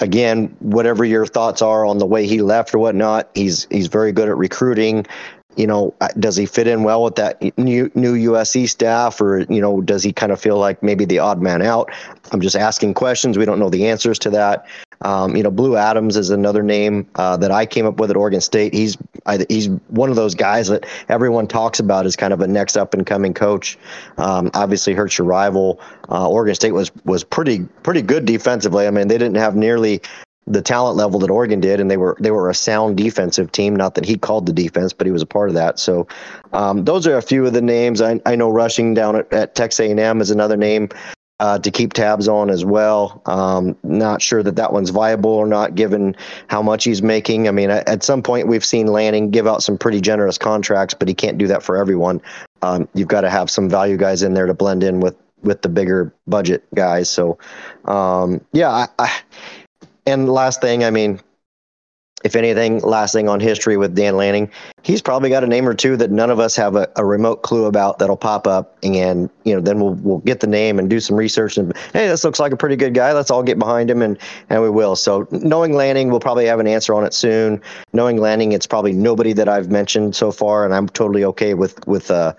[0.00, 4.10] Again, whatever your thoughts are on the way he left or whatnot, he's he's very
[4.10, 5.04] good at recruiting
[5.56, 9.40] you know, uh, does he fit in well with that new new USC staff, or
[9.40, 11.90] you know, does he kind of feel like maybe the odd man out?
[12.32, 13.36] I'm just asking questions.
[13.36, 14.66] We don't know the answers to that.
[15.02, 18.16] Um, you know, Blue Adams is another name uh, that I came up with at
[18.16, 18.72] Oregon State.
[18.72, 22.46] He's I, he's one of those guys that everyone talks about as kind of a
[22.46, 23.78] next up and coming coach.
[24.18, 25.80] Um, obviously, hurts your rival.
[26.08, 28.86] Uh, Oregon State was was pretty pretty good defensively.
[28.86, 30.00] I mean, they didn't have nearly
[30.46, 33.76] the talent level that Oregon did, and they were they were a sound defensive team.
[33.76, 35.78] Not that he called the defense, but he was a part of that.
[35.78, 36.06] So
[36.52, 38.00] um, those are a few of the names.
[38.00, 40.88] I, I know rushing down at, at Texas A&M is another name
[41.42, 43.20] uh, to keep tabs on as well.
[43.26, 46.14] Um, not sure that that one's viable or not, given
[46.46, 47.48] how much he's making.
[47.48, 51.08] I mean, at some point we've seen Lanning give out some pretty generous contracts, but
[51.08, 52.20] he can't do that for everyone.
[52.62, 55.62] Um, you've got to have some value guys in there to blend in with with
[55.62, 57.10] the bigger budget guys.
[57.10, 57.36] So
[57.86, 59.12] um, yeah, I, I
[60.06, 61.20] and last thing, I mean,
[62.24, 64.50] if anything, last thing on history with Dan Lanning,
[64.82, 67.42] he's probably got a name or two that none of us have a, a, remote
[67.42, 70.88] clue about that'll pop up, and you know, then we'll we'll get the name and
[70.88, 73.12] do some research, and hey, this looks like a pretty good guy.
[73.12, 74.18] Let's all get behind him, and
[74.50, 74.94] and we will.
[74.94, 77.60] So knowing Lanning, we'll probably have an answer on it soon.
[77.92, 81.84] Knowing Lanning, it's probably nobody that I've mentioned so far, and I'm totally okay with
[81.86, 82.34] with uh,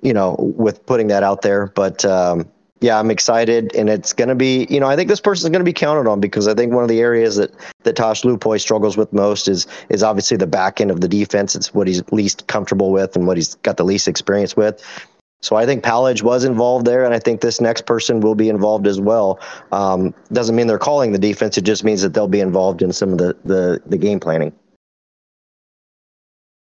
[0.00, 2.04] you know, with putting that out there, but.
[2.04, 5.46] Um, yeah, I'm excited, and it's going to be, you know, I think this person
[5.46, 7.94] is going to be counted on because I think one of the areas that that
[7.96, 11.54] Tosh Lupoi struggles with most is is obviously the back end of the defense.
[11.54, 14.82] It's what he's least comfortable with and what he's got the least experience with.
[15.42, 18.48] So I think Powledge was involved there, and I think this next person will be
[18.48, 19.38] involved as well.
[19.72, 22.92] Um, doesn't mean they're calling the defense; it just means that they'll be involved in
[22.92, 24.52] some of the the, the game planning.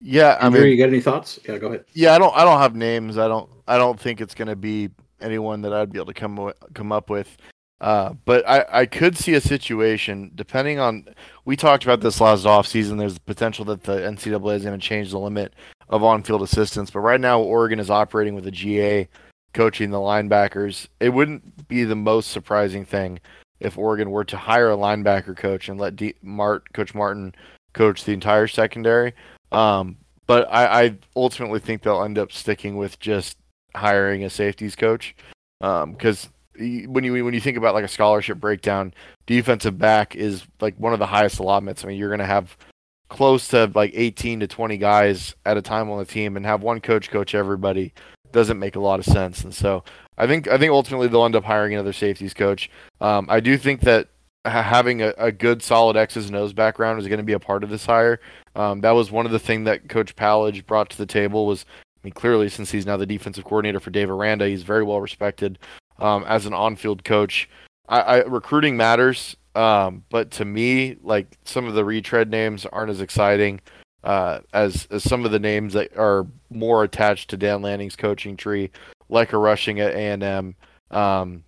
[0.02, 1.40] Yeah, I Andrew, mean, you got any thoughts?
[1.48, 1.86] Yeah, go ahead.
[1.94, 2.36] Yeah, I don't.
[2.36, 3.18] I don't have names.
[3.18, 3.50] I don't.
[3.68, 4.90] I don't think it's going to be
[5.26, 7.36] anyone that I'd be able to come wi- come up with.
[7.82, 11.08] Uh, but I, I could see a situation depending on.
[11.44, 12.98] We talked about this last off season.
[12.98, 15.54] There's the potential that the NCAA is going to change the limit
[15.90, 16.90] of on-field assistance.
[16.90, 19.08] But right now, Oregon is operating with a GA
[19.54, 20.88] coaching the linebackers.
[21.00, 23.20] It wouldn't be the most surprising thing
[23.60, 27.34] if Oregon were to hire a linebacker coach and let D- Mart Coach Martin
[27.74, 29.14] coach the entire secondary.
[29.52, 33.38] Um, but I, I ultimately think they'll end up sticking with just
[33.76, 35.16] hiring a safeties coach
[35.60, 36.26] because
[36.60, 38.94] um, when you when you think about like a scholarship breakdown,
[39.26, 41.84] defensive back is like one of the highest allotments.
[41.84, 42.58] I mean, you're going to have
[43.10, 46.64] close to like 18 to 20 guys at a time on the team, and have
[46.64, 47.94] one coach coach everybody
[48.32, 49.44] doesn't make a lot of sense.
[49.44, 49.84] And so
[50.18, 52.70] I think I think ultimately they'll end up hiring another safeties coach.
[53.02, 54.10] Um, I do think that
[54.46, 57.64] having a, a, good solid X's and O's background is going to be a part
[57.64, 58.20] of this hire.
[58.56, 61.66] Um, that was one of the things that Coach Powledge brought to the table was,
[62.06, 65.60] mean, clearly since he's now the defensive coordinator for Dave Aranda, he's very well respected
[66.00, 67.50] um, as an on-field coach.
[67.90, 72.92] I, I recruiting matters, um, but to me, like some of the retread names aren't
[72.92, 73.60] as exciting
[74.04, 78.38] uh, as as some of the names that are more attached to Dan Lanning's coaching
[78.38, 78.70] tree,
[79.10, 80.56] like a rushing at A and M.
[80.92, 81.44] Um,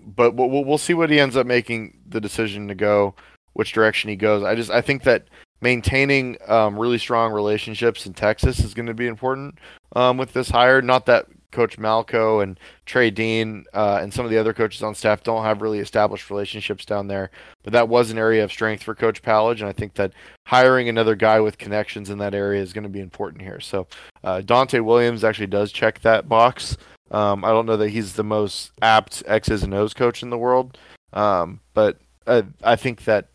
[0.00, 3.14] but we'll we'll see what he ends up making the decision to go,
[3.52, 4.42] which direction he goes.
[4.42, 5.28] I just I think that
[5.60, 9.58] maintaining um, really strong relationships in Texas is going to be important
[9.96, 10.80] um, with this hire.
[10.82, 14.94] Not that Coach Malco and Trey Dean uh, and some of the other coaches on
[14.94, 17.30] staff don't have really established relationships down there,
[17.62, 20.12] but that was an area of strength for Coach Powledge, and I think that
[20.46, 23.60] hiring another guy with connections in that area is going to be important here.
[23.60, 23.86] So
[24.22, 26.76] uh, Donte Williams actually does check that box.
[27.10, 30.36] Um, I don't know that he's the most apt X's and O's coach in the
[30.36, 30.76] world,
[31.14, 33.28] um, but I, I, think that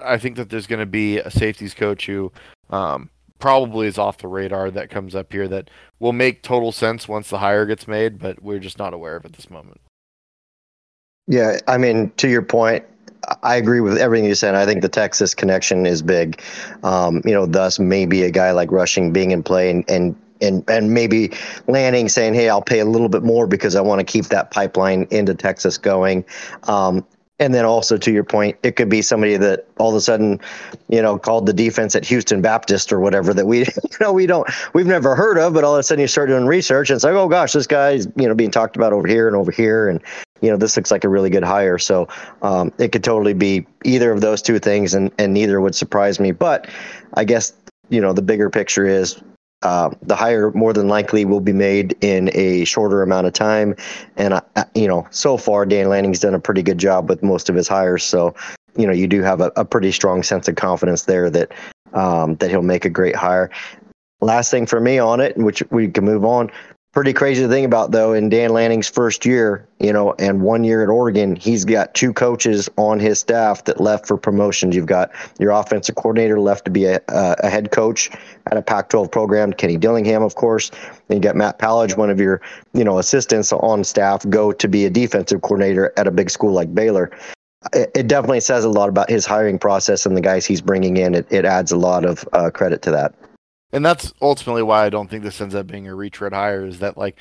[0.00, 2.32] I think that there's going to be a safeties coach who
[2.70, 7.08] um, probably is off the radar that comes up here that will make total sense
[7.08, 9.80] once the hire gets made, but we're just not aware of at this moment.
[11.26, 12.84] Yeah, I mean, to your point,
[13.42, 14.54] I agree with everything you said.
[14.54, 16.40] I think the Texas connection is big.
[16.82, 20.64] Um, you know, thus maybe a guy like Rushing being in play and, and and
[20.70, 21.32] and maybe
[21.66, 24.50] Lanning saying, "Hey, I'll pay a little bit more because I want to keep that
[24.50, 26.24] pipeline into Texas going."
[26.64, 27.04] Um,
[27.38, 30.40] and then also to your point, it could be somebody that all of a sudden,
[30.88, 34.26] you know, called the defense at Houston Baptist or whatever that we, you know, we
[34.26, 36.96] don't, we've never heard of, but all of a sudden you start doing research and
[36.96, 39.52] it's like, oh gosh, this guy's, you know, being talked about over here and over
[39.52, 40.00] here, and
[40.40, 41.78] you know, this looks like a really good hire.
[41.78, 42.08] So
[42.42, 46.20] um, it could totally be either of those two things, and and neither would surprise
[46.20, 46.32] me.
[46.32, 46.68] But
[47.14, 47.52] I guess
[47.88, 49.20] you know the bigger picture is
[49.62, 53.74] uh, the hire more than likely will be made in a shorter amount of time.
[54.16, 54.40] And,
[54.74, 57.66] you know, so far, Dan Lanning's done a pretty good job with most of his
[57.66, 58.04] hires.
[58.04, 58.34] So,
[58.76, 61.52] you know, you do have a, a pretty strong sense of confidence there that
[61.92, 63.50] um, that he'll make a great hire.
[64.20, 66.50] Last thing for me on it, which we can move on,
[66.98, 70.64] pretty crazy to think about though in Dan Lanning's first year, you know, and one
[70.64, 74.74] year at Oregon, he's got two coaches on his staff that left for promotions.
[74.74, 78.10] You've got your offensive coordinator left to be a, a head coach
[78.50, 80.72] at a Pac-12 program, Kenny Dillingham, of course.
[81.06, 82.40] Then you got Matt Powledge, one of your,
[82.74, 86.50] you know, assistants on staff, go to be a defensive coordinator at a big school
[86.50, 87.12] like Baylor.
[87.74, 90.96] It, it definitely says a lot about his hiring process and the guys he's bringing
[90.96, 91.14] in.
[91.14, 93.14] It, it adds a lot of uh, credit to that
[93.72, 96.64] and that's ultimately why I don't think this ends up being a retread hire.
[96.64, 97.18] Is that like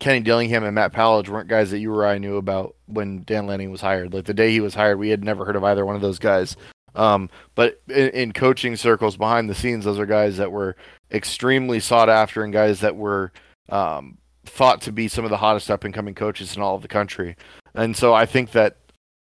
[0.00, 3.46] Kenny Dillingham and Matt Powledge weren't guys that you or I knew about when Dan
[3.46, 4.12] Lanning was hired.
[4.12, 6.18] Like the day he was hired, we had never heard of either one of those
[6.18, 6.56] guys.
[6.94, 10.74] Um, but in, in, coaching circles behind the scenes, those are guys that were
[11.12, 13.30] extremely sought after and guys that were
[13.68, 16.82] um, thought to be some of the hottest up and coming coaches in all of
[16.82, 17.36] the country.
[17.74, 18.78] And so I think that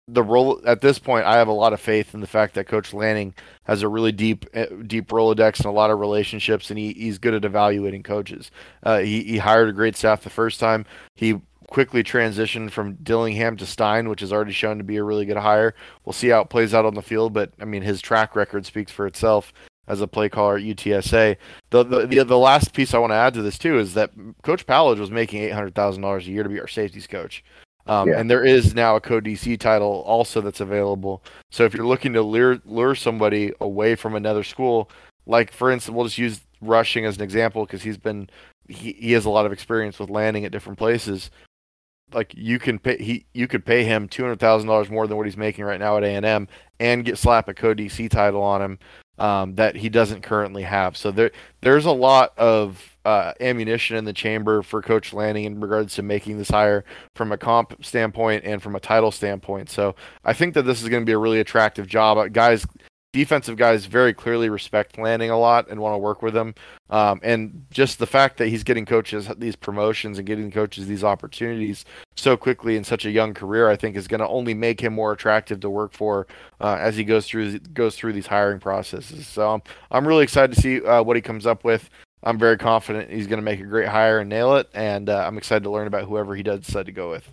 [0.08, 2.66] the role at this point, I have a lot of faith in the fact that
[2.66, 6.78] Coach Lanning has a really deep, eh, deep Rolodex and a lot of relationships, and
[6.78, 8.50] he, he's good at evaluating coaches.
[8.82, 10.86] Uh, he, he hired a great staff the first time.
[11.14, 15.26] He quickly transitioned from Dillingham to Stein, which has already shown to be a really
[15.26, 15.74] good hire.
[16.04, 18.64] We'll see how it plays out on the field, but I mean, his track record
[18.64, 19.52] speaks for itself
[19.86, 21.36] as a play caller at UTSA.
[21.70, 24.10] The the the, the last piece I want to add to this too is that
[24.42, 27.44] Coach Powledge was making eight hundred thousand dollars a year to be our safeties coach.
[27.88, 28.20] Um, yeah.
[28.20, 31.22] And there is now a co-DC title also that's available.
[31.50, 34.90] So if you're looking to lure lure somebody away from another school,
[35.26, 38.28] like for instance, we'll just use rushing as an example because he's been
[38.68, 41.30] he, he has a lot of experience with landing at different places.
[42.12, 45.16] Like you can pay he you could pay him two hundred thousand dollars more than
[45.16, 46.48] what he's making right now at A and M
[46.80, 48.78] and get slap a co-DC title on him
[49.18, 50.96] um, that he doesn't currently have.
[50.96, 51.30] So there
[51.62, 56.02] there's a lot of uh, ammunition in the chamber for Coach Lanning in regards to
[56.02, 59.70] making this hire from a comp standpoint and from a title standpoint.
[59.70, 59.94] So
[60.26, 62.18] I think that this is going to be a really attractive job.
[62.18, 62.66] Uh, guys
[63.14, 66.54] defensive guys very clearly respect Lanning a lot and want to work with him.
[66.90, 71.02] Um, and just the fact that he's getting coaches these promotions and getting coaches these
[71.02, 74.80] opportunities so quickly in such a young career, I think is going to only make
[74.80, 76.26] him more attractive to work for
[76.60, 79.26] uh, as he goes through goes through these hiring processes.
[79.26, 81.88] So I'm really excited to see uh, what he comes up with.
[82.22, 85.24] I'm very confident he's going to make a great hire and nail it, and uh,
[85.26, 87.28] I'm excited to learn about whoever he does decide to go with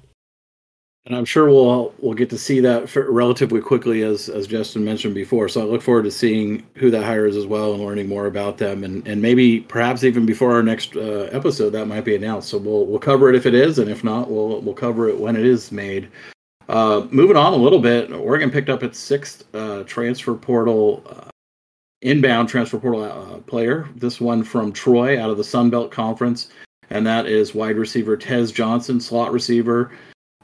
[1.05, 5.13] and I'm sure we'll we'll get to see that relatively quickly, as as Justin mentioned
[5.13, 5.47] before.
[5.47, 8.57] So I look forward to seeing who that hires as well and learning more about
[8.57, 12.49] them, and and maybe perhaps even before our next uh, episode that might be announced.
[12.49, 15.19] So we'll we'll cover it if it is, and if not, we'll we'll cover it
[15.19, 16.09] when it is made.
[16.67, 21.03] Uh, moving on a little bit, Oregon picked up its sixth uh, transfer portal.
[22.05, 23.89] Inbound transfer portal uh, player.
[23.95, 26.49] This one from Troy out of the Sun Belt Conference,
[26.91, 29.91] and that is wide receiver Tez Johnson, slot receiver.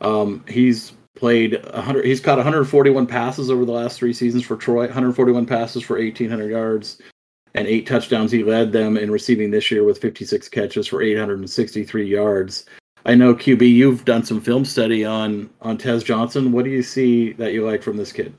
[0.02, 2.04] Um, he's played 100.
[2.04, 4.86] He's caught 141 passes over the last three seasons for Troy.
[4.88, 7.00] 141 passes for 1,800 yards
[7.54, 8.32] and eight touchdowns.
[8.32, 12.66] He led them in receiving this year with 56 catches for 863 yards.
[13.06, 16.54] I know QB, you've done some film study on on Tez Johnson.
[16.54, 18.34] What do you see that you like from this kid?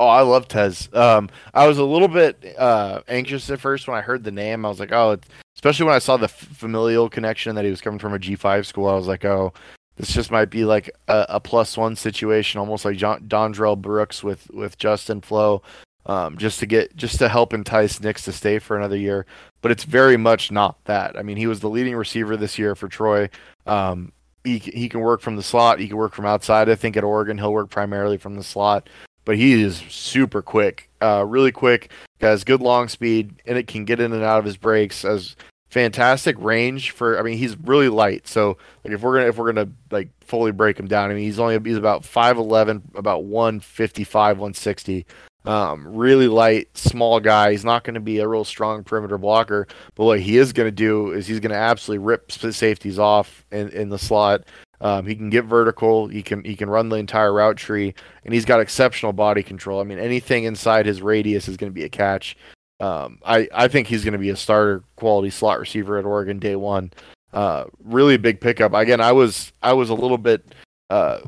[0.00, 0.88] Oh, I love Tez.
[0.94, 4.64] Um, I was a little bit uh, anxious at first when I heard the name.
[4.64, 5.18] I was like, oh,
[5.54, 8.64] especially when I saw the f- familial connection that he was coming from a G5
[8.64, 8.88] school.
[8.88, 9.52] I was like, oh,
[9.96, 14.24] this just might be like a, a plus one situation, almost like John, Dontrelle Brooks
[14.24, 15.60] with with Justin Flowe,
[16.06, 19.26] um, just to get just to help entice Nix to stay for another year.
[19.60, 21.18] But it's very much not that.
[21.18, 23.28] I mean, he was the leading receiver this year for Troy.
[23.66, 24.12] Um,
[24.44, 25.78] he he can work from the slot.
[25.78, 26.70] He can work from outside.
[26.70, 28.88] I think at Oregon he'll work primarily from the slot.
[29.24, 31.90] But he is super quick, uh, really quick.
[32.20, 35.36] Has good long speed, and it can get in and out of his breaks as
[35.70, 38.26] fantastic range for I mean he's really light.
[38.26, 41.22] So like if we're gonna if we're gonna like fully break him down I mean
[41.22, 45.06] he's only he's about 5'11 about 155 160
[45.46, 47.52] um, really light small guy.
[47.52, 50.66] He's not going to be a real strong perimeter blocker but what he is going
[50.66, 54.44] to do is he's going to absolutely rip safeties off in, in the slot
[54.80, 58.34] um, he can get vertical he can he can run the entire route tree and
[58.34, 61.84] he's got exceptional body control I mean anything inside his radius is going to be
[61.84, 62.36] a catch
[62.80, 66.38] um, I, I think he's going to be a starter quality slot receiver at Oregon
[66.38, 66.90] day one.
[67.32, 68.72] Uh, really big pickup.
[68.72, 70.54] Again, I was I was a little bit
[70.88, 71.20] uh,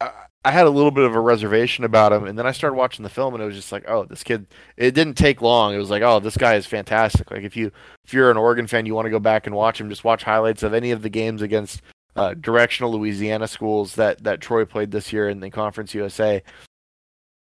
[0.00, 0.10] I,
[0.44, 3.02] I had a little bit of a reservation about him, and then I started watching
[3.02, 4.46] the film, and it was just like, oh, this kid.
[4.76, 5.74] It didn't take long.
[5.74, 7.30] It was like, oh, this guy is fantastic.
[7.30, 7.72] Like if you
[8.04, 9.90] if you're an Oregon fan, you want to go back and watch him.
[9.90, 11.82] Just watch highlights of any of the games against
[12.18, 16.42] uh, directional Louisiana schools that that Troy played this year in the Conference USA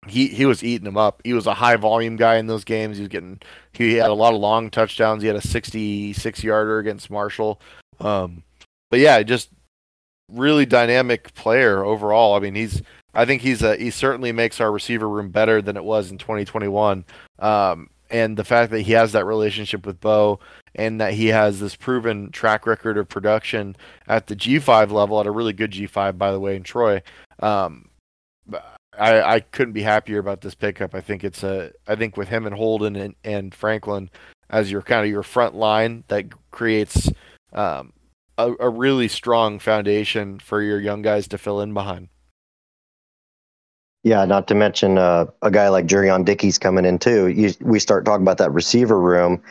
[0.07, 1.21] he he was eating them up.
[1.23, 2.97] He was a high volume guy in those games.
[2.97, 3.39] He was getting
[3.73, 5.21] he had a lot of long touchdowns.
[5.21, 7.61] He had a 66 yarder against Marshall.
[7.99, 8.43] Um,
[8.89, 9.49] but yeah, just
[10.29, 12.35] really dynamic player overall.
[12.35, 12.81] I mean, he's
[13.13, 16.17] I think he's a he certainly makes our receiver room better than it was in
[16.17, 17.05] 2021.
[17.39, 20.39] Um, and the fact that he has that relationship with Bo
[20.75, 23.75] and that he has this proven track record of production
[24.07, 27.01] at the G5 level at a really good G5 by the way in Troy.
[27.39, 27.89] Um,
[28.99, 30.93] I, I couldn't be happier about this pickup.
[30.93, 34.09] I think it's a I think with him and Holden and, and Franklin
[34.49, 37.09] as your kind of your front line that creates
[37.53, 37.93] um,
[38.37, 42.09] a, a really strong foundation for your young guys to fill in behind.
[44.03, 47.27] Yeah, not to mention uh, a guy like Jurion Dickey's coming in too.
[47.27, 49.43] You, we start talking about that receiver room,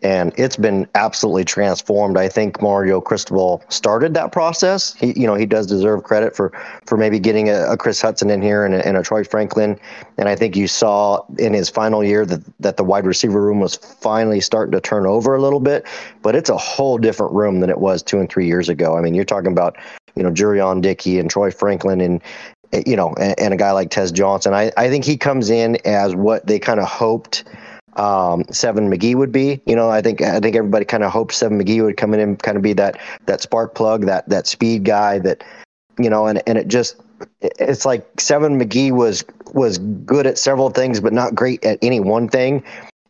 [0.00, 2.16] and it's been absolutely transformed.
[2.16, 4.94] I think Mario Cristobal started that process.
[4.94, 6.52] He, you know, he does deserve credit for
[6.84, 9.76] for maybe getting a, a Kris Hutson in here and a, and a, Troy Franklin.
[10.18, 13.58] And I think you saw in his final year that that the wide receiver room
[13.58, 15.84] was finally starting to turn over a little bit.
[16.22, 18.96] But it's a whole different room than it was two and three years ago.
[18.96, 19.76] I mean, you're talking about
[20.14, 22.22] you know Jurion Dickey and Troy Franklin and
[22.86, 24.54] you know and, and a guy like Tez Johnson.
[24.54, 27.44] I I think he comes in as what they kind of hoped
[27.96, 29.60] um, Seven McGee would be.
[29.66, 32.20] You know, I think I think everybody kind of hoped Seven McGee would come in
[32.20, 35.42] and kind of be that that spark plug, that that speed guy, that
[35.98, 36.96] you know, and and it just
[37.40, 42.00] it's like Seven McGee was was good at several things, but not great at any
[42.00, 42.62] one thing.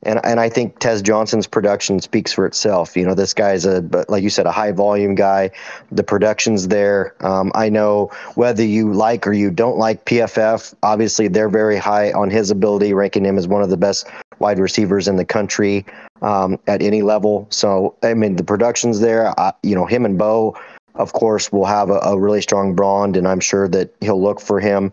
[0.07, 2.96] And and I think Tez Johnson's production speaks for itself.
[2.96, 5.50] You know, this guy's a like you said, a high volume guy.
[5.90, 7.14] The production's there.
[7.20, 10.74] Um, I know whether you like or you don't like PFF.
[10.82, 14.07] Obviously, they're very high on his ability, ranking him as one of the best
[14.38, 15.84] wide receivers in the country
[16.22, 17.46] um, at any level.
[17.50, 19.38] So I mean, the production's there.
[19.38, 20.57] I, you know, him and Bo,
[20.94, 24.40] of course, will have a, a, really strong bond, and I'm sure that he'll look
[24.40, 24.92] for him.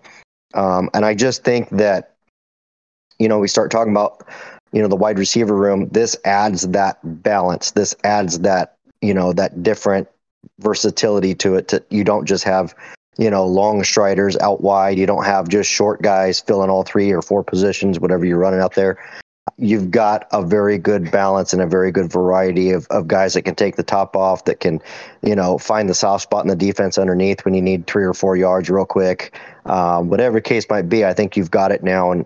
[0.53, 2.16] Um, and I just think that,
[3.20, 4.26] you know, we start talking about,
[4.74, 5.88] you know, the wide receiver room.
[5.89, 7.71] This adds that balance.
[7.71, 10.09] This adds that, you know, that different
[10.59, 11.69] versatility to it.
[11.69, 12.76] To, you don't just have
[13.17, 14.97] you know, long striders out wide.
[14.97, 18.59] You don't have just short guys filling all three or four positions, whatever you're running
[18.59, 18.97] out there.
[19.57, 23.43] You've got a very good balance and a very good variety of, of guys that
[23.43, 24.82] can take the top off, that can,
[25.21, 28.13] you know, find the soft spot in the defense underneath when you need three or
[28.13, 29.38] four yards real quick.
[29.65, 32.11] Um, whatever case might be, I think you've got it now.
[32.11, 32.26] And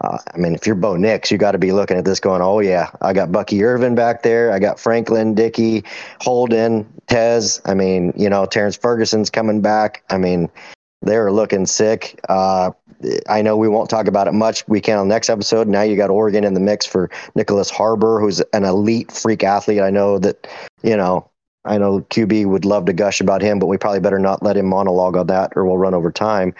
[0.00, 2.42] uh, I mean, if you're Bo Nix, you got to be looking at this going,
[2.42, 4.52] oh, yeah, I got Bucky Irving back there.
[4.52, 5.84] I got Franklin, Dickey,
[6.20, 7.60] Holden, Tez.
[7.64, 10.04] I mean, you know, Terrence Ferguson's coming back.
[10.10, 10.48] I mean,
[11.02, 12.18] they're looking sick.
[12.28, 12.70] Uh,
[13.28, 14.66] I know we won't talk about it much.
[14.68, 15.68] We can on the next episode.
[15.68, 19.80] Now you got Oregon in the mix for Nicholas Harbor, who's an elite freak athlete.
[19.80, 20.48] I know that,
[20.82, 21.28] you know,
[21.64, 24.56] I know QB would love to gush about him, but we probably better not let
[24.56, 26.54] him monologue on that or we'll run over time.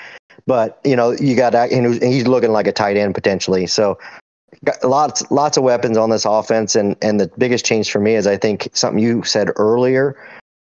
[0.48, 3.66] But you know, you got and he's looking like a tight end potentially.
[3.66, 3.98] So
[4.82, 8.26] lots lots of weapons on this offense, and and the biggest change for me is
[8.26, 10.16] I think something you said earlier.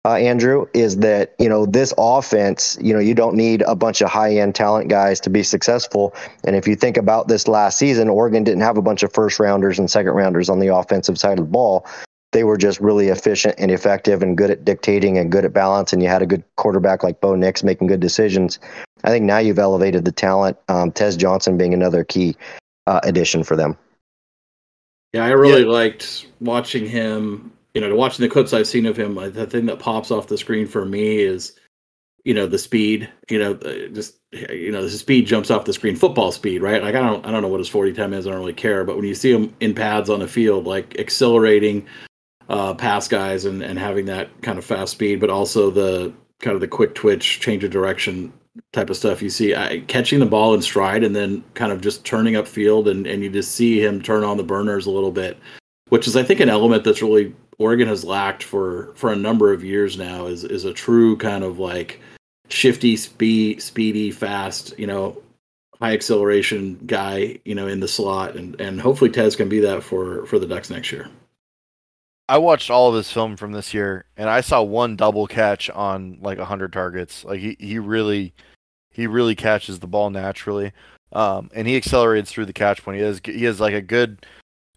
[0.04, 4.02] Uh, Andrew, is that you know this offense, you know, you don't need a bunch
[4.02, 6.16] of high end talent guys to be successful.
[6.44, 9.40] And if you think about this last season, Oregon didn't have a bunch of first
[9.40, 11.86] rounders and second rounders on the offensive side of the ball
[12.36, 15.94] they were just really efficient and effective and good at dictating and good at balance.
[15.94, 18.60] And you had a good quarterback like Bo Nix making good decisions.
[19.06, 20.58] I think now you've elevated the talent.
[20.68, 22.36] Um, Tez Johnson being another key
[22.88, 23.78] uh, addition for them.
[25.14, 25.72] Yeah, I really yeah.
[25.72, 27.54] liked watching him.
[27.74, 30.38] You know, watching the clips I've seen of him, the thing that pops off the
[30.38, 31.58] screen for me is,
[32.26, 33.10] you know, the speed.
[33.30, 33.54] You know,
[33.94, 35.96] just you know, the speed jumps off the screen.
[35.96, 36.84] Football speed, right?
[36.84, 38.28] Like I don't, I don't know what his forty time is.
[38.28, 38.84] I don't really care.
[38.84, 41.86] But when you see him in pads on the field, like accelerating,
[42.50, 46.56] uh, pass guys and, and having that kind of fast speed, but also the kind
[46.56, 48.32] of the quick twitch, change of direction
[48.72, 49.56] type of stuff you see.
[49.56, 53.06] I, catching the ball in stride and then kind of just turning up field and,
[53.06, 55.38] and you just see him turn on the burners a little bit
[55.90, 59.54] which is i think an element that's really oregon has lacked for for a number
[59.54, 62.00] of years now is is a true kind of like
[62.50, 65.22] shifty speed speedy fast you know
[65.80, 68.36] high acceleration guy you know in the slot.
[68.36, 71.10] And and hopefully tez can be that for for the ducks next year
[72.28, 75.70] I watched all of his film from this year, and I saw one double catch
[75.70, 77.24] on like hundred targets.
[77.24, 78.34] Like he, he really,
[78.90, 80.74] he really catches the ball naturally,
[81.12, 82.98] um, and he accelerates through the catch point.
[82.98, 84.26] He has he has like a good.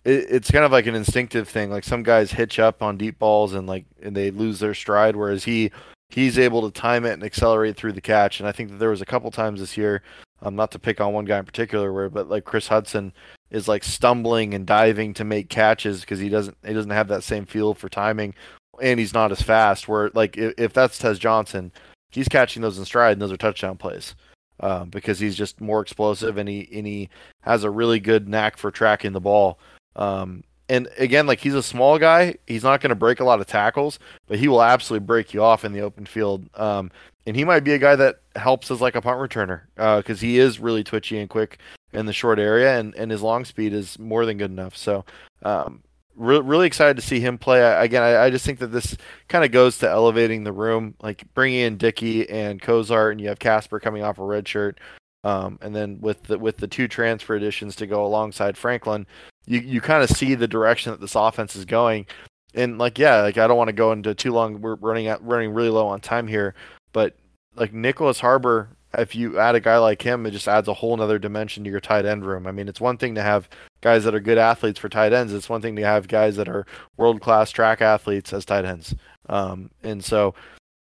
[0.04, 1.70] It, it's kind of like an instinctive thing.
[1.70, 5.16] Like some guys hitch up on deep balls and like and they lose their stride,
[5.16, 5.70] whereas he
[6.10, 8.40] he's able to time it and accelerate through the catch.
[8.40, 10.02] And I think that there was a couple times this year,
[10.42, 13.12] um, not to pick on one guy in particular, where but like Kris Hutson
[13.50, 17.24] is like stumbling and diving to make catches because he doesn't he doesn't have that
[17.24, 18.34] same feel for timing
[18.82, 21.72] and he's not as fast where like if, if that's Tez Johnson
[22.10, 24.14] he's catching those in stride and those are touchdown plays
[24.60, 27.08] um, because he's just more explosive and he and he
[27.42, 29.58] has a really good knack for tracking the ball
[29.96, 33.40] um, and again like he's a small guy he's not going to break a lot
[33.40, 36.90] of tackles but he will absolutely break you off in the open field um,
[37.26, 40.26] and he might be a guy that helps as like a punt returner because uh,
[40.26, 41.58] he is really twitchy and quick
[41.92, 44.76] in the short area, and, and his long speed is more than good enough.
[44.76, 45.04] So,
[45.42, 45.82] um,
[46.16, 47.62] re- really excited to see him play.
[47.62, 48.96] I, again, I, I, just think that this
[49.28, 53.28] kind of goes to elevating the room, like bringing in Dickey and Cozart, and you
[53.28, 54.78] have Kasper coming off a red shirt.
[55.24, 59.06] Um, and then with the with the two transfer additions to go alongside Franklin,
[59.46, 62.06] you you kind of see the direction that this offense is going.
[62.54, 64.60] And like yeah, like I don't want to go into too long.
[64.60, 66.54] We're running out running really low on time here,
[66.92, 67.16] but
[67.56, 71.00] like Nicholas Harbor if you add a guy like him, it just adds a whole
[71.00, 72.46] other dimension to your tight end room.
[72.46, 73.48] I mean, it's one thing to have
[73.80, 75.32] guys that are good athletes for tight ends.
[75.32, 76.66] It's one thing to have guys that are
[76.96, 78.94] world class track athletes as tight ends.
[79.28, 80.34] Um, and so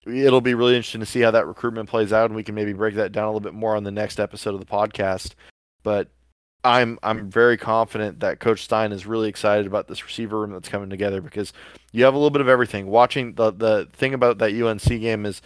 [0.06, 2.72] it'll be really interesting to see how that recruitment plays out, and we can maybe
[2.72, 5.34] break that down a little bit more on the next episode of the podcast.
[5.82, 6.08] But
[6.64, 10.68] I'm I'm very confident that Coach Stein is really excited about this receiver room that's
[10.68, 11.52] coming together because
[11.92, 12.86] you have a little bit of everything.
[12.86, 15.42] Watching the the thing about that UNC game is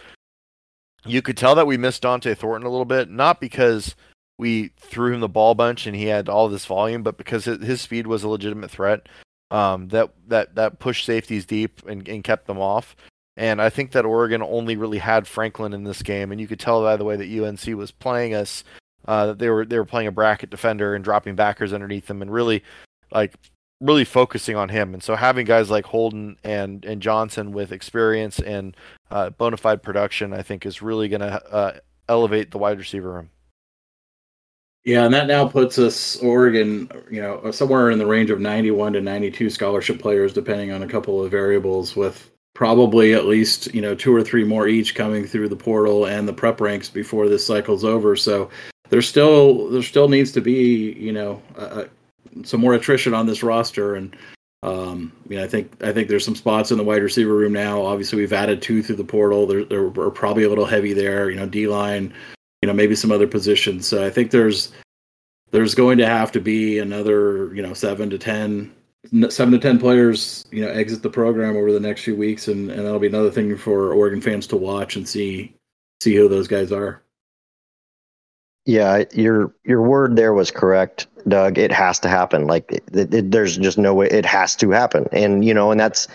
[1.05, 3.95] you could tell that we missed Dont'e Thornton a little bit, not because
[4.37, 7.81] we threw him the ball bunch and he had all this volume, but because his
[7.81, 9.07] speed was a legitimate threat.
[9.51, 12.95] Um, that that that pushed safeties deep and, and kept them off.
[13.37, 16.59] And I think that Oregon only really had Franklin in this game, and you could
[16.59, 18.63] tell by the way that UNC was playing us
[19.07, 22.21] uh, that they were they were playing a bracket defender and dropping backers underneath them,
[22.21, 22.63] and really
[23.11, 23.35] like
[23.81, 24.93] really focusing on him.
[24.93, 28.75] And so having guys like Holden and and Johnson with experience and
[29.11, 33.11] uh, bona fide production, I think, is really going to uh, elevate the wide receiver
[33.11, 33.29] room.
[34.83, 38.93] Yeah, and that now puts us Oregon, you know, somewhere in the range of 91
[38.93, 43.81] to 92 scholarship players, depending on a couple of variables, with probably at least you
[43.81, 47.27] know two or three more each coming through the portal and the prep ranks before
[47.27, 48.15] this cycle's over.
[48.15, 48.49] So
[48.89, 51.85] there's still there still needs to be you know uh,
[52.43, 54.15] some more attrition on this roster, and
[54.63, 57.83] Um, you I think I think there's some spots in the wide receiver room now.
[57.83, 59.45] Obviously, we've added two through the portal.
[59.45, 61.29] They're, they're probably a little heavy there.
[61.29, 62.11] You know, D line,
[62.61, 63.85] you know, maybe some other positions.
[63.87, 64.71] So I think there's
[65.51, 68.73] there's going to have to be another you know seven to ten
[69.29, 72.71] seven to ten players you know exit the program over the next few weeks and,
[72.71, 75.53] and that'll be another thing for oregon fans to watch and see
[76.01, 77.03] see who those guys are
[78.65, 81.57] yeah your your word there was correct doug.
[81.57, 82.47] It has to happen.
[82.47, 85.07] Like it, it, there's just no way it has to happen.
[85.11, 86.07] And you know and that's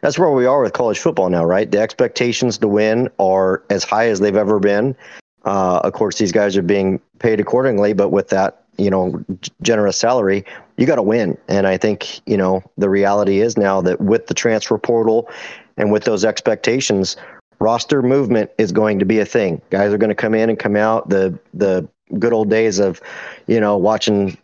[0.00, 1.70] that's where we are with college football now right?
[1.70, 4.96] The expectations to win are as high as they've ever been.
[5.44, 9.24] Uh, of course these guys are being paid accordingly but with that you know
[9.62, 10.44] generous salary
[10.76, 11.38] you got to win.
[11.48, 15.28] And i think you know the reality is now that with the transfer portal
[15.76, 17.16] and with those expectations
[17.60, 20.58] roster movement is going to be a thing guys are going to come in and
[20.58, 21.86] come out the the
[22.18, 23.00] good old days of
[23.46, 24.36] you know watching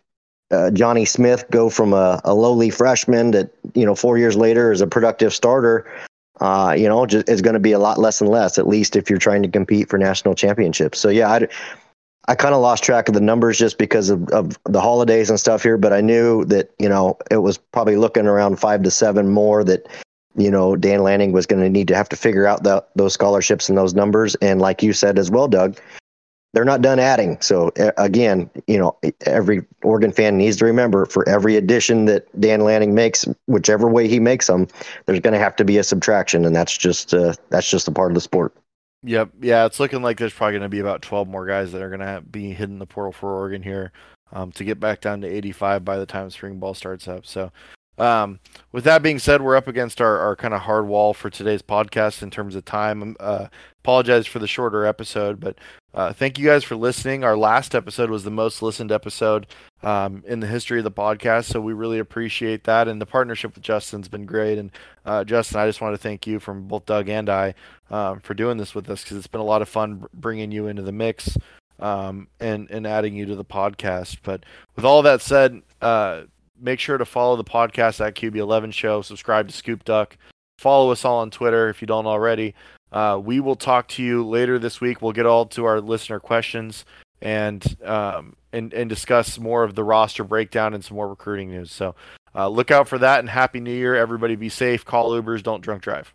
[0.51, 4.71] uh, Johnny Smith go from a, a lowly freshman that you know four years later
[4.71, 5.85] is a productive starter
[6.41, 8.95] uh, you know, just, is going to be a lot less and less, at least
[8.95, 10.99] if you're trying to compete for national championships.
[10.99, 11.47] So yeah, I,
[12.27, 15.39] I kind of lost track of the numbers just because of, of the holidays and
[15.39, 18.91] stuff here, but I knew that, you know, it was probably looking around five to
[18.91, 19.87] seven more that,
[20.35, 23.13] you know, Dan Lanning was going to need to have to figure out the, those
[23.13, 24.35] scholarships and those numbers.
[24.35, 25.77] And like you said as well, Doug,
[26.53, 27.39] they're not done adding.
[27.41, 32.61] So again, you know, every Oregon fan needs to remember for every addition that Dan
[32.61, 34.67] Lanning makes, whichever way he makes them,
[35.05, 37.91] there's going to have to be a subtraction, and that's just uh, that's just a
[37.91, 38.55] part of the sport.
[39.03, 39.31] Yep.
[39.41, 41.89] Yeah, it's looking like there's probably going to be about 12 more guys that are
[41.89, 43.91] going to be hitting the portal for Oregon here
[44.31, 47.25] um, to get back down to 85 by the time spring ball starts up.
[47.25, 47.51] So,
[47.97, 48.39] um,
[48.71, 51.61] with that being said, we're up against our, our kind of hard wall for today's
[51.61, 53.01] podcast in terms of time.
[53.01, 53.47] Um, uh,
[53.83, 55.57] apologize for the shorter episode, but
[55.93, 57.23] uh, thank you guys for listening.
[57.23, 59.47] Our last episode was the most listened episode
[59.81, 62.87] um, in the history of the podcast, so we really appreciate that.
[62.87, 64.57] And the partnership with Justin's been great.
[64.57, 64.71] And
[65.05, 67.53] uh, Justin, I just want to thank you from both Doug and I
[67.89, 70.67] um, for doing this with us because it's been a lot of fun bringing you
[70.67, 71.37] into the mix
[71.79, 74.17] um, and and adding you to the podcast.
[74.23, 74.43] But
[74.75, 76.23] with all that said, uh,
[76.59, 79.01] make sure to follow the podcast at QB11 Show.
[79.01, 80.17] Subscribe to Scoop Duck.
[80.57, 82.55] Follow us all on Twitter if you don't already.
[82.91, 85.01] Uh, we will talk to you later this week.
[85.01, 86.85] We'll get all to our listener questions
[87.21, 91.71] and um, and and discuss more of the roster breakdown and some more recruiting news.
[91.71, 91.95] So
[92.33, 94.35] uh, look out for that and happy New Year, everybody.
[94.35, 94.85] Be safe.
[94.85, 95.43] Call Ubers.
[95.43, 96.13] Don't drunk drive.